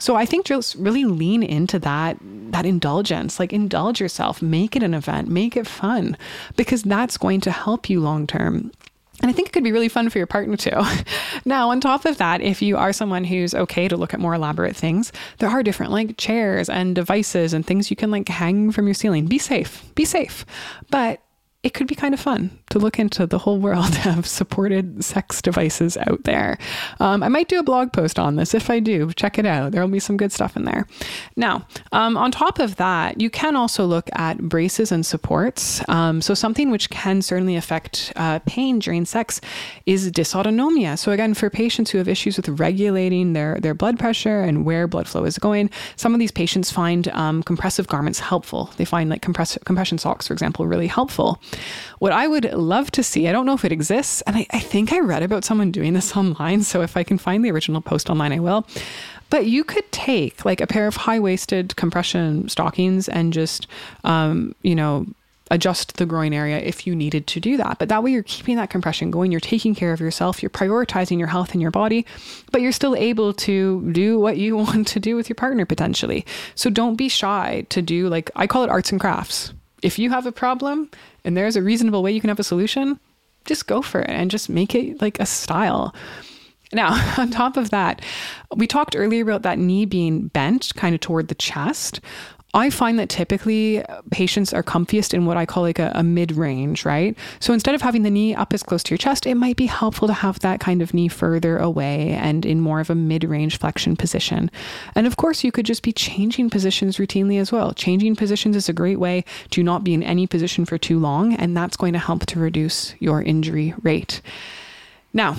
So 0.00 0.16
I 0.16 0.26
think 0.26 0.46
just 0.46 0.74
really 0.74 1.04
lean 1.04 1.44
into 1.44 1.78
that 1.80 2.18
that 2.50 2.66
indulgence, 2.66 3.38
like 3.38 3.52
indulge 3.52 4.00
yourself, 4.00 4.40
make 4.42 4.74
it 4.74 4.82
an 4.82 4.94
event, 4.94 5.28
make 5.28 5.56
it 5.56 5.66
fun, 5.66 6.16
because 6.56 6.82
that's 6.82 7.16
going 7.16 7.42
to 7.42 7.50
help 7.50 7.88
you 7.88 8.00
long 8.00 8.26
term. 8.26 8.72
And 9.20 9.30
I 9.30 9.34
think 9.34 9.48
it 9.48 9.52
could 9.52 9.64
be 9.64 9.72
really 9.72 9.88
fun 9.88 10.10
for 10.10 10.18
your 10.18 10.26
partner 10.26 10.56
too. 10.56 10.80
now, 11.44 11.70
on 11.70 11.80
top 11.80 12.04
of 12.04 12.18
that, 12.18 12.40
if 12.40 12.62
you 12.62 12.76
are 12.76 12.92
someone 12.92 13.24
who's 13.24 13.54
okay 13.54 13.88
to 13.88 13.96
look 13.96 14.14
at 14.14 14.20
more 14.20 14.34
elaborate 14.34 14.76
things, 14.76 15.12
there 15.38 15.48
are 15.48 15.62
different 15.62 15.92
like 15.92 16.16
chairs 16.16 16.68
and 16.68 16.94
devices 16.94 17.52
and 17.52 17.66
things 17.66 17.90
you 17.90 17.96
can 17.96 18.10
like 18.10 18.28
hang 18.28 18.70
from 18.70 18.86
your 18.86 18.94
ceiling. 18.94 19.26
Be 19.26 19.38
safe, 19.38 19.84
be 19.94 20.04
safe. 20.04 20.46
But 20.90 21.20
it 21.64 21.74
could 21.74 21.88
be 21.88 21.96
kind 21.96 22.14
of 22.14 22.20
fun 22.20 22.56
to 22.70 22.78
look 22.78 23.00
into 23.00 23.26
the 23.26 23.38
whole 23.38 23.58
world 23.58 23.98
of 24.06 24.26
supported 24.28 25.02
sex 25.04 25.42
devices 25.42 25.96
out 25.96 26.22
there. 26.22 26.56
Um, 27.00 27.20
I 27.20 27.28
might 27.28 27.48
do 27.48 27.58
a 27.58 27.64
blog 27.64 27.92
post 27.92 28.16
on 28.16 28.36
this. 28.36 28.54
If 28.54 28.70
I 28.70 28.78
do, 28.78 29.10
check 29.12 29.38
it 29.40 29.46
out. 29.46 29.72
There 29.72 29.82
will 29.82 29.90
be 29.90 29.98
some 29.98 30.16
good 30.16 30.30
stuff 30.30 30.56
in 30.56 30.64
there. 30.64 30.86
Now, 31.34 31.66
um, 31.90 32.16
on 32.16 32.30
top 32.30 32.60
of 32.60 32.76
that, 32.76 33.20
you 33.20 33.28
can 33.28 33.56
also 33.56 33.84
look 33.86 34.08
at 34.12 34.38
braces 34.38 34.92
and 34.92 35.04
supports. 35.04 35.86
Um, 35.88 36.20
so, 36.22 36.32
something 36.32 36.70
which 36.70 36.90
can 36.90 37.22
certainly 37.22 37.56
affect 37.56 38.12
uh, 38.14 38.38
pain 38.46 38.78
during 38.78 39.04
sex 39.04 39.40
is 39.84 40.12
dysautonomia. 40.12 40.96
So, 40.96 41.10
again, 41.10 41.34
for 41.34 41.50
patients 41.50 41.90
who 41.90 41.98
have 41.98 42.08
issues 42.08 42.36
with 42.36 42.48
regulating 42.48 43.32
their, 43.32 43.58
their 43.60 43.74
blood 43.74 43.98
pressure 43.98 44.42
and 44.42 44.64
where 44.64 44.86
blood 44.86 45.08
flow 45.08 45.24
is 45.24 45.38
going, 45.38 45.70
some 45.96 46.14
of 46.14 46.20
these 46.20 46.30
patients 46.30 46.70
find 46.70 47.08
um, 47.08 47.42
compressive 47.42 47.88
garments 47.88 48.20
helpful. 48.20 48.70
They 48.76 48.84
find 48.84 49.10
like 49.10 49.22
compress- 49.22 49.58
compression 49.64 49.98
socks, 49.98 50.28
for 50.28 50.34
example, 50.34 50.64
really 50.64 50.86
helpful. 50.86 51.40
What 51.98 52.12
I 52.12 52.26
would 52.26 52.52
love 52.52 52.90
to 52.92 53.02
see, 53.02 53.28
I 53.28 53.32
don't 53.32 53.46
know 53.46 53.54
if 53.54 53.64
it 53.64 53.72
exists, 53.72 54.22
and 54.22 54.36
I, 54.36 54.46
I 54.50 54.60
think 54.60 54.92
I 54.92 55.00
read 55.00 55.22
about 55.22 55.44
someone 55.44 55.70
doing 55.70 55.94
this 55.94 56.16
online. 56.16 56.62
So 56.62 56.82
if 56.82 56.96
I 56.96 57.02
can 57.02 57.18
find 57.18 57.44
the 57.44 57.50
original 57.50 57.80
post 57.80 58.10
online, 58.10 58.32
I 58.32 58.40
will. 58.40 58.66
But 59.30 59.46
you 59.46 59.64
could 59.64 59.90
take 59.92 60.44
like 60.44 60.60
a 60.60 60.66
pair 60.66 60.86
of 60.86 60.96
high 60.96 61.20
waisted 61.20 61.76
compression 61.76 62.48
stockings 62.48 63.08
and 63.08 63.32
just, 63.32 63.66
um, 64.04 64.54
you 64.62 64.74
know, 64.74 65.06
adjust 65.50 65.96
the 65.96 66.06
groin 66.06 66.32
area 66.32 66.58
if 66.58 66.86
you 66.86 66.94
needed 66.94 67.26
to 67.28 67.40
do 67.40 67.56
that. 67.56 67.78
But 67.78 67.88
that 67.88 68.02
way, 68.02 68.10
you're 68.10 68.22
keeping 68.22 68.56
that 68.56 68.70
compression 68.70 69.10
going, 69.10 69.32
you're 69.32 69.40
taking 69.40 69.74
care 69.74 69.92
of 69.92 70.00
yourself, 70.00 70.42
you're 70.42 70.50
prioritizing 70.50 71.18
your 71.18 71.28
health 71.28 71.52
and 71.52 71.62
your 71.62 71.70
body, 71.70 72.06
but 72.52 72.60
you're 72.60 72.72
still 72.72 72.94
able 72.96 73.32
to 73.34 73.90
do 73.92 74.18
what 74.18 74.36
you 74.36 74.56
want 74.58 74.88
to 74.88 75.00
do 75.00 75.16
with 75.16 75.28
your 75.28 75.36
partner 75.36 75.64
potentially. 75.64 76.24
So 76.54 76.70
don't 76.70 76.96
be 76.96 77.08
shy 77.08 77.66
to 77.70 77.82
do 77.82 78.08
like, 78.08 78.30
I 78.36 78.46
call 78.46 78.64
it 78.64 78.70
arts 78.70 78.92
and 78.92 79.00
crafts 79.00 79.52
if 79.82 79.98
you 79.98 80.10
have 80.10 80.26
a 80.26 80.32
problem 80.32 80.90
and 81.24 81.36
there's 81.36 81.56
a 81.56 81.62
reasonable 81.62 82.02
way 82.02 82.12
you 82.12 82.20
can 82.20 82.28
have 82.28 82.40
a 82.40 82.44
solution, 82.44 82.98
just 83.44 83.66
go 83.66 83.82
for 83.82 84.00
it 84.00 84.10
and 84.10 84.30
just 84.30 84.48
make 84.48 84.74
it 84.74 85.00
like 85.00 85.18
a 85.20 85.26
style. 85.26 85.94
Now, 86.72 87.14
on 87.18 87.30
top 87.30 87.56
of 87.56 87.70
that, 87.70 88.02
we 88.54 88.66
talked 88.66 88.96
earlier 88.96 89.22
about 89.22 89.42
that 89.42 89.58
knee 89.58 89.86
being 89.86 90.28
bent 90.28 90.72
kind 90.76 90.94
of 90.94 91.00
toward 91.00 91.28
the 91.28 91.34
chest. 91.34 92.00
I 92.54 92.70
find 92.70 92.98
that 92.98 93.10
typically 93.10 93.84
patients 94.10 94.54
are 94.54 94.62
comfiest 94.62 95.12
in 95.12 95.26
what 95.26 95.36
I 95.36 95.44
call 95.44 95.64
like 95.64 95.78
a, 95.78 95.92
a 95.94 96.02
mid 96.02 96.32
range, 96.32 96.86
right? 96.86 97.16
So 97.40 97.52
instead 97.52 97.74
of 97.74 97.82
having 97.82 98.04
the 98.04 98.10
knee 98.10 98.34
up 98.34 98.54
as 98.54 98.62
close 98.62 98.82
to 98.84 98.90
your 98.90 98.98
chest, 98.98 99.26
it 99.26 99.34
might 99.34 99.56
be 99.56 99.66
helpful 99.66 100.08
to 100.08 100.14
have 100.14 100.40
that 100.40 100.58
kind 100.58 100.80
of 100.80 100.94
knee 100.94 101.08
further 101.08 101.58
away 101.58 102.12
and 102.12 102.46
in 102.46 102.60
more 102.60 102.80
of 102.80 102.88
a 102.88 102.94
mid 102.94 103.22
range 103.24 103.58
flexion 103.58 103.96
position. 103.96 104.50
And 104.94 105.06
of 105.06 105.18
course, 105.18 105.44
you 105.44 105.52
could 105.52 105.66
just 105.66 105.82
be 105.82 105.92
changing 105.92 106.48
positions 106.48 106.96
routinely 106.96 107.38
as 107.38 107.52
well. 107.52 107.74
Changing 107.74 108.16
positions 108.16 108.56
is 108.56 108.68
a 108.68 108.72
great 108.72 108.98
way 108.98 109.24
to 109.50 109.62
not 109.62 109.84
be 109.84 109.92
in 109.92 110.02
any 110.02 110.26
position 110.26 110.64
for 110.64 110.78
too 110.78 110.98
long, 110.98 111.34
and 111.34 111.54
that's 111.54 111.76
going 111.76 111.92
to 111.92 111.98
help 111.98 112.24
to 112.26 112.40
reduce 112.40 112.94
your 112.98 113.22
injury 113.22 113.74
rate. 113.82 114.22
Now, 115.12 115.36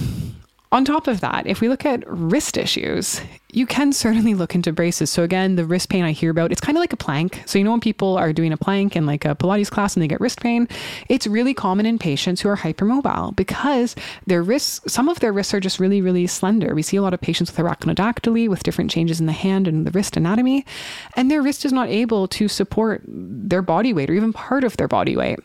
on 0.72 0.86
top 0.86 1.08
of 1.08 1.22
that, 1.22 1.48
if 1.48 1.62
we 1.62 1.68
look 1.68 1.84
at 1.84 2.04
wrist 2.08 2.56
issues, 2.56 3.22
you 3.52 3.66
can 3.66 3.92
certainly 3.92 4.36
look 4.36 4.54
into 4.54 4.72
braces. 4.72 5.10
So 5.10 5.24
again, 5.24 5.56
the 5.56 5.66
wrist 5.66 5.90
pain 5.90 6.04
I 6.04 6.12
hear 6.12 6.30
about, 6.30 6.52
it's 6.52 6.62
kind 6.62 6.78
of 6.78 6.80
like 6.80 6.94
a 6.94 6.98
plank. 6.98 7.42
So 7.48 7.58
you 7.58 7.66
know 7.66 7.72
when 7.72 7.80
people 7.80 8.18
are 8.18 8.32
doing 8.32 8.54
a 8.54 8.58
plank 8.58 8.96
in 8.96 9.08
like 9.08 9.26
a 9.26 9.34
Pilates 9.34 9.72
class 9.72 9.96
and 9.96 10.04
they 10.04 10.08
get 10.08 10.22
wrist 10.22 10.42
pain, 10.42 10.68
it's 11.08 11.26
really 11.26 11.56
common 11.56 11.88
in 11.88 11.98
patients 11.98 12.42
who 12.42 12.50
are 12.50 12.58
hypermobile 12.58 13.36
because 13.36 13.96
their 14.28 14.44
wrists, 14.44 14.80
some 14.92 15.10
of 15.10 15.20
their 15.22 15.34
wrists 15.34 15.56
are 15.56 15.60
just 15.60 15.80
really, 15.80 16.04
really 16.04 16.28
slender. 16.28 16.76
We 16.76 16.84
see 16.84 16.98
a 16.98 17.02
lot 17.02 17.16
of 17.16 17.22
patients 17.22 17.52
with 17.52 17.66
arachnodactyly 17.66 18.48
with 18.48 18.62
different 18.62 18.92
changes 18.92 19.20
in 19.20 19.26
the 19.26 19.32
hand 19.32 19.68
and 19.68 19.88
the 19.88 19.92
wrist 19.92 20.18
anatomy, 20.18 20.68
and 21.16 21.32
their 21.32 21.42
wrist 21.42 21.66
is 21.66 21.74
not 21.74 21.90
able 21.90 22.28
to 22.28 22.48
support 22.48 23.02
their 23.08 23.64
body 23.64 23.92
weight 23.92 24.12
or 24.12 24.14
even 24.14 24.34
part 24.34 24.64
of 24.64 24.78
their 24.78 24.88
body 24.88 25.18
weight. 25.18 25.40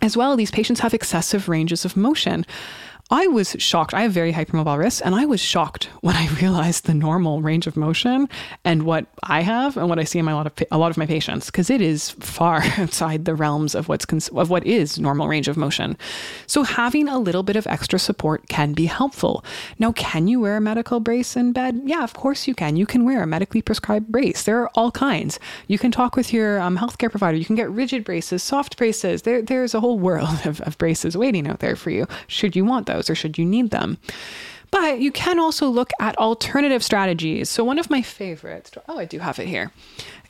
As 0.00 0.16
well, 0.16 0.36
these 0.36 0.50
patients 0.50 0.80
have 0.80 0.94
excessive 0.94 1.48
ranges 1.48 1.84
of 1.84 1.96
motion. 1.96 2.46
I 3.08 3.28
was 3.28 3.54
shocked. 3.60 3.94
I 3.94 4.02
have 4.02 4.10
very 4.10 4.32
hypermobile 4.32 4.78
wrists, 4.78 5.00
and 5.00 5.14
I 5.14 5.26
was 5.26 5.40
shocked 5.40 5.84
when 6.00 6.16
I 6.16 6.26
realized 6.40 6.86
the 6.86 6.94
normal 6.94 7.40
range 7.40 7.68
of 7.68 7.76
motion 7.76 8.28
and 8.64 8.82
what 8.82 9.06
I 9.22 9.42
have 9.42 9.76
and 9.76 9.88
what 9.88 10.00
I 10.00 10.04
see 10.04 10.18
in 10.18 10.24
my, 10.24 10.32
a 10.32 10.34
lot 10.34 10.46
of 10.46 10.52
a 10.72 10.78
lot 10.78 10.90
of 10.90 10.96
my 10.96 11.06
patients 11.06 11.46
because 11.46 11.70
it 11.70 11.80
is 11.80 12.10
far 12.10 12.62
outside 12.78 13.24
the 13.24 13.36
realms 13.36 13.76
of 13.76 13.88
what's 13.88 14.06
of 14.30 14.50
what 14.50 14.66
is 14.66 14.98
normal 14.98 15.28
range 15.28 15.46
of 15.46 15.56
motion. 15.56 15.96
So 16.48 16.64
having 16.64 17.06
a 17.06 17.16
little 17.16 17.44
bit 17.44 17.54
of 17.54 17.64
extra 17.68 18.00
support 18.00 18.48
can 18.48 18.72
be 18.72 18.86
helpful. 18.86 19.44
Now, 19.78 19.92
can 19.92 20.26
you 20.26 20.40
wear 20.40 20.56
a 20.56 20.60
medical 20.60 20.98
brace 20.98 21.36
in 21.36 21.52
bed? 21.52 21.82
Yeah, 21.84 22.02
of 22.02 22.14
course 22.14 22.48
you 22.48 22.56
can. 22.56 22.74
You 22.74 22.86
can 22.86 23.04
wear 23.04 23.22
a 23.22 23.26
medically 23.26 23.62
prescribed 23.62 24.08
brace. 24.08 24.42
There 24.42 24.60
are 24.60 24.70
all 24.74 24.90
kinds. 24.90 25.38
You 25.68 25.78
can 25.78 25.92
talk 25.92 26.16
with 26.16 26.32
your 26.32 26.58
um, 26.58 26.76
healthcare 26.76 27.10
provider. 27.10 27.38
You 27.38 27.44
can 27.44 27.54
get 27.54 27.70
rigid 27.70 28.02
braces, 28.02 28.42
soft 28.42 28.76
braces. 28.76 29.22
There, 29.22 29.42
there's 29.42 29.74
a 29.74 29.80
whole 29.80 30.00
world 30.00 30.40
of, 30.44 30.60
of 30.62 30.76
braces 30.78 31.16
waiting 31.16 31.46
out 31.46 31.60
there 31.60 31.76
for 31.76 31.90
you. 31.90 32.08
Should 32.26 32.56
you 32.56 32.64
want 32.64 32.86
those? 32.86 32.95
Those 32.96 33.10
or 33.10 33.14
should 33.14 33.38
you 33.38 33.44
need 33.44 33.70
them. 33.70 33.98
But 34.70 35.00
you 35.00 35.12
can 35.12 35.38
also 35.38 35.68
look 35.68 35.90
at 36.00 36.16
alternative 36.18 36.82
strategies. 36.82 37.48
So, 37.48 37.64
one 37.64 37.78
of 37.78 37.88
my 37.88 38.02
favorites, 38.02 38.72
oh, 38.88 38.98
I 38.98 39.04
do 39.04 39.18
have 39.20 39.38
it 39.38 39.46
here. 39.46 39.70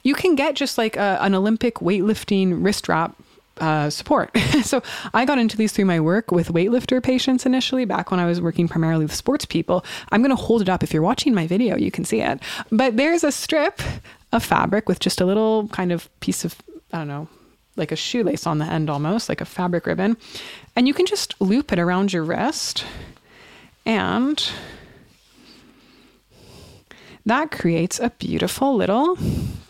You 0.02 0.14
can 0.14 0.35
get 0.35 0.55
just 0.55 0.79
like 0.79 0.96
a, 0.96 1.18
an 1.20 1.35
Olympic 1.35 1.76
weightlifting 1.76 2.62
wrist 2.64 2.88
wrap 2.88 3.16
uh, 3.59 3.90
support. 3.90 4.37
so 4.62 4.83
I 5.14 5.24
got 5.24 5.38
into 5.38 5.57
these 5.57 5.72
through 5.72 5.87
my 5.87 6.00
work 6.00 6.31
with 6.31 6.48
weightlifter 6.48 7.02
patients 7.02 7.46
initially, 7.46 7.85
back 7.85 8.11
when 8.11 8.20
I 8.20 8.26
was 8.26 8.40
working 8.40 8.68
primarily 8.68 9.05
with 9.05 9.14
sports 9.14 9.44
people. 9.44 9.85
I'm 10.11 10.20
going 10.20 10.37
to 10.37 10.40
hold 10.40 10.62
it 10.62 10.68
up. 10.68 10.83
If 10.83 10.92
you're 10.92 11.02
watching 11.02 11.35
my 11.35 11.46
video, 11.46 11.76
you 11.76 11.90
can 11.90 12.05
see 12.05 12.20
it. 12.20 12.40
But 12.70 12.96
there's 12.96 13.24
a 13.24 13.33
strip 13.33 13.81
of 14.33 14.44
fabric 14.44 14.88
with 14.88 15.00
just 15.00 15.20
a 15.20 15.24
little 15.24 15.68
kind 15.68 15.92
of 15.92 16.09
piece 16.20 16.44
of, 16.44 16.57
I 16.92 16.98
don't 16.98 17.09
know, 17.09 17.29
like 17.76 17.92
a 17.92 17.96
shoelace 17.96 18.46
on 18.46 18.59
the 18.59 18.66
end 18.66 18.90
almost, 18.90 19.29
like 19.29 19.40
a 19.40 19.44
fabric 19.44 19.87
ribbon. 19.87 20.16
And 20.76 20.86
you 20.86 20.92
can 20.92 21.06
just 21.06 21.34
loop 21.40 21.72
it 21.72 21.78
around 21.78 22.12
your 22.12 22.22
wrist 22.22 22.84
and 23.86 24.50
that 27.24 27.50
creates 27.50 27.98
a 27.98 28.10
beautiful 28.10 28.76
little 28.76 29.16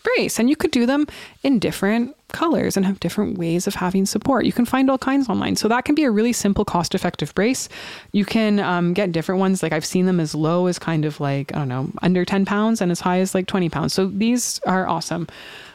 brace. 0.03 0.39
And 0.39 0.49
you 0.49 0.55
could 0.55 0.71
do 0.71 0.85
them 0.85 1.07
in 1.43 1.59
different 1.59 2.16
colors 2.29 2.75
and 2.75 2.85
have 2.85 2.99
different 2.99 3.37
ways 3.37 3.67
of 3.67 3.75
having 3.75 4.05
support. 4.05 4.45
You 4.45 4.51
can 4.51 4.65
find 4.65 4.89
all 4.89 4.97
kinds 4.97 5.29
online. 5.29 5.55
So 5.55 5.67
that 5.67 5.85
can 5.85 5.95
be 5.95 6.03
a 6.03 6.11
really 6.11 6.33
simple, 6.33 6.65
cost 6.65 6.93
effective 6.93 7.33
brace. 7.33 7.69
You 8.11 8.25
can 8.25 8.59
um, 8.59 8.93
get 8.93 9.11
different 9.11 9.39
ones. 9.39 9.63
Like 9.63 9.73
I've 9.73 9.85
seen 9.85 10.05
them 10.05 10.19
as 10.19 10.35
low 10.35 10.67
as 10.67 10.77
kind 10.77 11.05
of 11.05 11.19
like, 11.19 11.53
I 11.55 11.59
don't 11.59 11.69
know, 11.69 11.89
under 12.01 12.25
10 12.25 12.45
pounds 12.45 12.81
and 12.81 12.91
as 12.91 12.99
high 12.99 13.19
as 13.19 13.33
like 13.33 13.47
20 13.47 13.69
pounds. 13.69 13.93
So 13.93 14.07
these 14.07 14.59
are 14.65 14.87
awesome. 14.87 15.27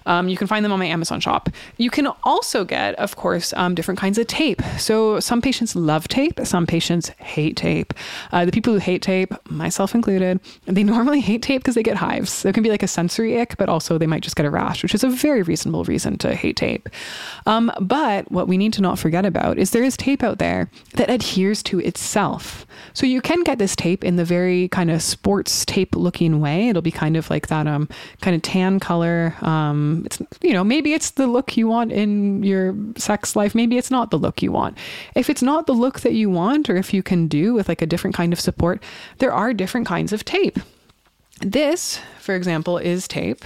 Um, 0.07 0.29
you 0.29 0.37
can 0.37 0.47
find 0.47 0.65
them 0.65 0.73
on 0.73 0.79
my 0.79 0.87
Amazon 0.87 1.21
shop. 1.21 1.49
You 1.77 1.91
can 1.91 2.09
also 2.25 2.65
get, 2.65 2.95
of 2.97 3.17
course, 3.17 3.53
um, 3.55 3.75
different 3.75 4.01
kinds 4.01 4.19
of 4.19 4.27
tape. 4.27 4.63
So 4.79 5.21
some 5.21 5.41
patients 5.41 5.77
love 5.77 6.09
tape, 6.09 6.41
some 6.45 6.67
patients 6.67 7.11
hate 7.19 7.57
tape. 7.57 7.95
Uh, 8.33 8.45
the 8.45 8.53
people 8.53 8.73
who 8.73 8.79
hate 8.79 9.03
tape, 9.03 9.33
myself 9.49 9.95
included, 9.95 10.41
they 10.67 10.83
normally 10.93 11.21
hate 11.21 11.43
tape 11.43 11.63
because 11.63 11.75
they 11.75 11.83
get 11.83 11.97
hives. 11.97 12.43
There 12.43 12.53
can 12.53 12.63
be 12.63 12.71
like 12.71 12.83
a 12.83 12.89
sensory 12.89 13.41
ick, 13.41 13.57
but 13.57 13.69
also 13.69 13.99
they 13.99 14.07
might 14.07 14.23
just 14.23 14.37
get 14.37 14.47
a 14.47 14.51
rash, 14.51 14.83
which 14.83 14.95
is 14.95 15.05
a 15.05 15.09
very 15.09 15.43
reasonable 15.43 15.85
reason 15.85 16.19
to 16.19 16.35
hate 16.43 16.57
tape. 16.57 16.89
Um, 17.47 17.73
but 17.81 18.31
what 18.31 18.49
we 18.49 18.59
need 18.59 18.73
to 18.75 18.83
not 18.83 18.99
forget 18.99 19.25
about 19.25 19.59
is 19.59 19.71
there 19.71 19.83
is 19.83 19.97
tape 19.97 20.23
out 20.23 20.39
there 20.39 20.71
that 20.95 21.11
adheres 21.11 21.63
to 21.65 21.79
itself. 21.79 22.67
So 22.93 23.07
you 23.07 23.21
can 23.21 23.43
get 23.43 23.59
this 23.59 23.77
tape 23.77 24.05
in 24.05 24.17
the 24.17 24.25
very 24.25 24.69
kind 24.69 24.91
of 24.91 25.03
sports 25.03 25.65
tape 25.65 25.95
looking 25.97 26.41
way. 26.41 26.69
It'll 26.69 26.83
be 26.83 26.91
kind 26.91 27.17
of 27.17 27.31
like 27.31 27.47
that 27.49 27.67
um 27.67 27.89
kind 28.21 28.35
of 28.37 28.43
tan 28.43 28.81
color. 28.81 29.35
Um, 29.41 30.03
it's 30.07 30.21
you 30.43 30.53
know 30.53 30.65
maybe 30.65 30.93
it's 30.93 31.11
the 31.13 31.27
look 31.27 31.57
you 31.57 31.69
want 31.69 31.93
in 31.93 32.43
your 32.43 32.75
sex 32.97 33.37
life. 33.37 33.55
Maybe 33.55 33.79
it's 33.79 33.91
not 33.91 34.11
the 34.11 34.19
look 34.19 34.43
you 34.43 34.53
want. 34.53 34.77
If 35.15 35.31
it's 35.31 35.43
not 35.43 35.67
the 35.67 35.75
look 35.75 36.01
that 36.01 36.15
you 36.15 36.29
want, 36.31 36.69
or 36.69 36.77
if 36.77 36.93
you 36.93 37.03
can 37.03 37.29
do 37.29 37.55
with 37.55 37.69
like 37.69 37.83
a 37.83 37.87
different 37.87 38.17
kind 38.17 38.33
of 38.33 38.41
support, 38.41 38.83
there 39.19 39.33
are 39.33 39.55
different 39.55 39.87
kinds 39.87 40.13
of 40.13 40.25
tape. 40.25 40.59
This, 41.41 42.01
for 42.21 42.37
example, 42.37 42.79
is 42.79 43.09
tape 43.09 43.45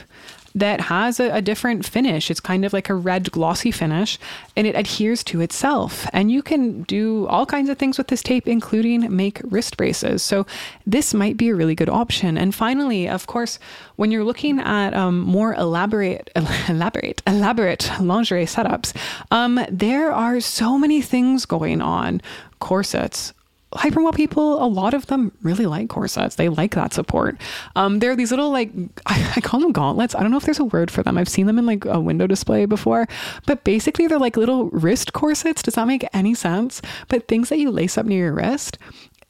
that 0.57 0.81
has 0.81 1.21
a, 1.21 1.31
a, 1.31 1.43
different 1.43 1.87
finish. 1.87 2.31
It's 2.31 2.41
kind 2.41 2.65
of 2.65 2.73
like 2.73 2.89
a 2.89 2.95
red 2.95 3.31
glossy 3.31 3.71
finish 3.71 4.19
and 4.57 4.67
it 4.67 4.75
adheres 4.75 5.23
to 5.25 5.43
itself. 5.43 6.09
And 6.15 6.31
you 6.33 6.43
can 6.43 6.83
do 6.85 7.27
all 7.27 7.45
kinds 7.45 7.69
of 7.69 7.77
things 7.77 7.99
with 7.99 8.09
this 8.09 8.23
tape, 8.23 8.49
including 8.49 9.15
make 9.15 9.41
wrist 9.45 9.77
braces. 9.77 10.23
So 10.23 10.47
this 10.87 11.13
might 11.13 11.37
be 11.37 11.51
a 11.51 11.55
really 11.55 11.75
good 11.75 11.91
option. 11.91 12.39
And 12.39 12.55
finally, 12.55 13.07
of 13.07 13.27
course, 13.27 13.59
when 13.97 14.11
you're 14.11 14.25
looking 14.25 14.59
at 14.59 14.95
um, 14.95 15.21
more 15.21 15.55
elaborate, 15.55 16.31
elaborate, 16.69 17.23
elaborate 17.27 17.91
lingerie 18.01 18.47
setups, 18.47 18.97
um, 19.31 19.61
there 19.71 20.11
are 20.11 20.41
so 20.41 20.79
many 20.79 21.03
things 21.03 21.45
going 21.45 21.83
on. 21.83 22.23
Corsets, 22.61 23.35
hypermobile 23.77 24.15
people, 24.15 24.63
a 24.63 24.67
lot 24.67 24.95
of 24.95 25.07
them 25.07 25.33
really 25.43 25.67
like 25.67 25.89
corsets. 25.89 26.37
They 26.37 26.49
like 26.49 26.75
that 26.75 26.93
support. 26.93 27.37
Um, 27.75 27.99
there 27.99 28.11
are 28.11 28.17
these 28.17 28.31
little 28.31 28.51
like 28.51 28.71
I, 29.07 29.33
I, 29.37 29.41
call 29.41 29.61
them 29.61 29.73
gauntlets. 29.73 30.15
I 30.15 30.21
don't 30.21 30.31
know 30.31 30.37
if 30.37 30.45
there's 30.45 30.59
a 30.59 30.65
word 30.65 30.91
for 30.91 31.03
them. 31.03 31.19
I've 31.19 31.29
seen 31.29 31.47
them 31.47 31.59
in 31.59 31.67
like 31.67 31.85
a 31.85 32.01
window 32.01 32.27
display 32.27 32.67
before, 32.67 33.07
but 33.47 33.65
basically 33.65 34.07
they're 34.07 34.19
like 34.19 34.37
little 34.37 34.71
wrist 34.71 35.13
corsets. 35.13 35.63
Does 35.63 35.75
that 35.75 35.87
make 35.87 36.07
any 36.13 36.35
sense? 36.35 36.83
But 37.09 37.29
things 37.29 37.49
that 37.49 37.59
you 37.59 37.71
lace 37.71 37.99
up 37.99 38.07
near 38.07 38.27
your 38.27 38.35
wrist. 38.35 38.79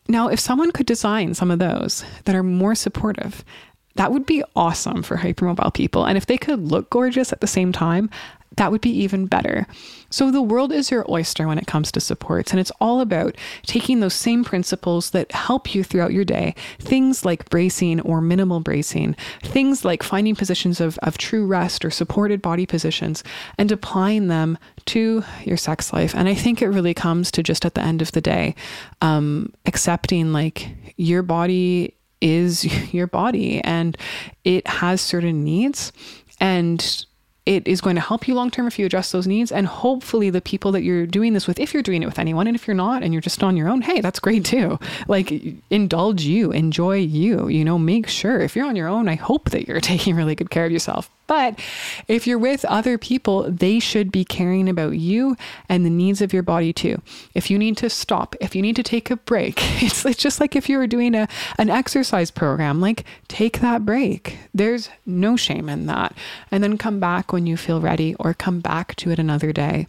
Now, 0.08 0.28
if 0.28 0.38
someone 0.38 0.70
could 0.70 0.86
design 0.86 1.34
some 1.34 1.50
of 1.50 1.58
those 1.58 2.04
that 2.24 2.36
are 2.36 2.44
more 2.44 2.76
supportive, 2.76 3.44
that 3.96 4.12
would 4.12 4.26
be 4.26 4.44
awesome 4.54 5.02
for 5.02 5.16
hypermobile 5.16 5.74
people. 5.74 6.04
And 6.04 6.16
if 6.16 6.26
they 6.26 6.38
could 6.38 6.70
look 6.70 6.90
gorgeous 6.90 7.32
at 7.32 7.40
the 7.40 7.46
same 7.46 7.72
time, 7.72 8.10
that 8.56 8.70
would 8.70 8.80
be 8.80 8.90
even 8.90 9.26
better. 9.26 9.66
So, 10.08 10.30
the 10.30 10.42
world 10.42 10.72
is 10.72 10.90
your 10.90 11.04
oyster 11.10 11.46
when 11.46 11.58
it 11.58 11.66
comes 11.66 11.92
to 11.92 12.00
supports, 12.00 12.50
and 12.50 12.60
it's 12.60 12.72
all 12.80 13.00
about 13.00 13.36
taking 13.64 14.00
those 14.00 14.14
same 14.14 14.44
principles 14.44 15.10
that 15.10 15.32
help 15.32 15.74
you 15.74 15.84
throughout 15.84 16.12
your 16.12 16.24
day, 16.24 16.54
things 16.78 17.24
like 17.24 17.50
bracing 17.50 18.00
or 18.00 18.20
minimal 18.20 18.60
bracing, 18.60 19.16
things 19.42 19.84
like 19.84 20.02
finding 20.02 20.34
positions 20.34 20.80
of, 20.80 20.98
of 20.98 21.18
true 21.18 21.46
rest 21.46 21.84
or 21.84 21.90
supported 21.90 22.40
body 22.40 22.66
positions, 22.66 23.24
and 23.58 23.70
applying 23.72 24.28
them 24.28 24.58
to 24.86 25.24
your 25.44 25.56
sex 25.56 25.92
life. 25.92 26.14
And 26.14 26.28
I 26.28 26.34
think 26.34 26.62
it 26.62 26.68
really 26.68 26.94
comes 26.94 27.30
to 27.32 27.42
just 27.42 27.66
at 27.66 27.74
the 27.74 27.82
end 27.82 28.00
of 28.00 28.12
the 28.12 28.20
day, 28.20 28.54
um, 29.02 29.52
accepting 29.66 30.32
like 30.32 30.68
your 30.96 31.22
body 31.22 31.94
is 32.20 32.64
your 32.94 33.06
body 33.06 33.60
and 33.62 33.96
it 34.44 34.66
has 34.66 35.00
certain 35.00 35.44
needs. 35.44 35.92
And 36.40 37.05
it 37.46 37.66
is 37.66 37.80
going 37.80 37.94
to 37.94 38.02
help 38.02 38.26
you 38.26 38.34
long 38.34 38.50
term 38.50 38.66
if 38.66 38.78
you 38.78 38.84
address 38.84 39.12
those 39.12 39.26
needs. 39.26 39.52
And 39.52 39.66
hopefully, 39.66 40.30
the 40.30 40.40
people 40.40 40.72
that 40.72 40.82
you're 40.82 41.06
doing 41.06 41.32
this 41.32 41.46
with, 41.46 41.60
if 41.60 41.72
you're 41.72 41.82
doing 41.82 42.02
it 42.02 42.06
with 42.06 42.18
anyone, 42.18 42.48
and 42.48 42.56
if 42.56 42.66
you're 42.66 42.74
not 42.74 43.02
and 43.02 43.14
you're 43.14 43.22
just 43.22 43.42
on 43.42 43.56
your 43.56 43.68
own, 43.68 43.82
hey, 43.82 44.00
that's 44.00 44.18
great 44.18 44.44
too. 44.44 44.78
Like, 45.06 45.32
indulge 45.70 46.22
you, 46.22 46.50
enjoy 46.50 46.98
you, 46.98 47.48
you 47.48 47.64
know, 47.64 47.78
make 47.78 48.08
sure 48.08 48.40
if 48.40 48.56
you're 48.56 48.66
on 48.66 48.76
your 48.76 48.88
own, 48.88 49.08
I 49.08 49.14
hope 49.14 49.50
that 49.50 49.68
you're 49.68 49.80
taking 49.92 50.16
really 50.16 50.34
good 50.34 50.50
care 50.50 50.66
of 50.66 50.72
yourself. 50.72 51.10
But 51.26 51.58
if 52.06 52.26
you're 52.26 52.38
with 52.38 52.64
other 52.66 52.98
people, 52.98 53.50
they 53.50 53.80
should 53.80 54.12
be 54.12 54.24
caring 54.24 54.68
about 54.68 54.90
you 54.90 55.36
and 55.68 55.84
the 55.84 55.90
needs 55.90 56.20
of 56.20 56.32
your 56.32 56.42
body 56.42 56.72
too. 56.72 57.02
If 57.34 57.50
you 57.50 57.58
need 57.58 57.76
to 57.78 57.90
stop, 57.90 58.36
if 58.40 58.54
you 58.54 58.62
need 58.62 58.76
to 58.76 58.82
take 58.82 59.10
a 59.10 59.16
break, 59.16 59.58
it's, 59.82 60.04
it's 60.04 60.18
just 60.18 60.40
like 60.40 60.54
if 60.54 60.68
you 60.68 60.78
were 60.78 60.86
doing 60.86 61.14
a, 61.14 61.28
an 61.58 61.68
exercise 61.68 62.30
program, 62.30 62.80
like 62.80 63.04
take 63.28 63.60
that 63.60 63.84
break. 63.84 64.38
There's 64.54 64.88
no 65.04 65.36
shame 65.36 65.68
in 65.68 65.86
that. 65.86 66.16
And 66.50 66.62
then 66.62 66.78
come 66.78 67.00
back 67.00 67.32
when 67.36 67.46
you 67.46 67.54
feel 67.54 67.82
ready 67.82 68.14
or 68.18 68.32
come 68.32 68.60
back 68.60 68.96
to 68.96 69.10
it 69.10 69.18
another 69.18 69.52
day. 69.52 69.86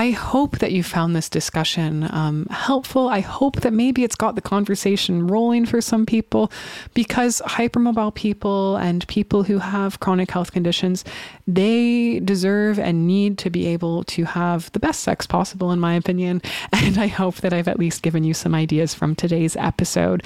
I 0.00 0.12
hope 0.12 0.60
that 0.60 0.72
you 0.72 0.82
found 0.82 1.14
this 1.14 1.28
discussion 1.28 2.08
um, 2.10 2.46
helpful. 2.46 3.10
I 3.10 3.20
hope 3.20 3.60
that 3.60 3.74
maybe 3.74 4.02
it's 4.02 4.16
got 4.16 4.34
the 4.34 4.40
conversation 4.40 5.26
rolling 5.26 5.66
for 5.66 5.82
some 5.82 6.06
people 6.06 6.50
because 6.94 7.42
hypermobile 7.44 8.14
people 8.14 8.76
and 8.78 9.06
people 9.08 9.42
who 9.42 9.58
have 9.58 10.00
chronic 10.00 10.30
health 10.30 10.52
conditions, 10.52 11.04
they 11.46 12.18
deserve 12.20 12.78
and 12.78 13.06
need 13.06 13.36
to 13.40 13.50
be 13.50 13.66
able 13.66 14.02
to 14.04 14.24
have 14.24 14.72
the 14.72 14.78
best 14.78 15.00
sex 15.00 15.26
possible, 15.26 15.70
in 15.70 15.78
my 15.78 15.94
opinion. 15.94 16.40
And 16.72 16.96
I 16.96 17.08
hope 17.08 17.36
that 17.42 17.52
I've 17.52 17.68
at 17.68 17.78
least 17.78 18.00
given 18.00 18.24
you 18.24 18.32
some 18.32 18.54
ideas 18.54 18.94
from 18.94 19.14
today's 19.14 19.54
episode. 19.56 20.22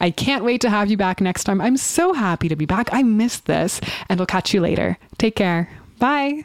I 0.00 0.10
can't 0.10 0.44
wait 0.44 0.60
to 0.60 0.70
have 0.70 0.88
you 0.88 0.96
back 0.96 1.20
next 1.20 1.44
time. 1.44 1.60
I'm 1.60 1.76
so 1.76 2.12
happy 2.12 2.48
to 2.48 2.54
be 2.54 2.64
back. 2.64 2.90
I 2.92 3.02
missed 3.02 3.46
this, 3.46 3.80
and 4.08 4.20
I'll 4.20 4.26
catch 4.26 4.54
you 4.54 4.60
later. 4.60 4.98
Take 5.18 5.34
care. 5.34 5.68
Bye. 5.98 6.44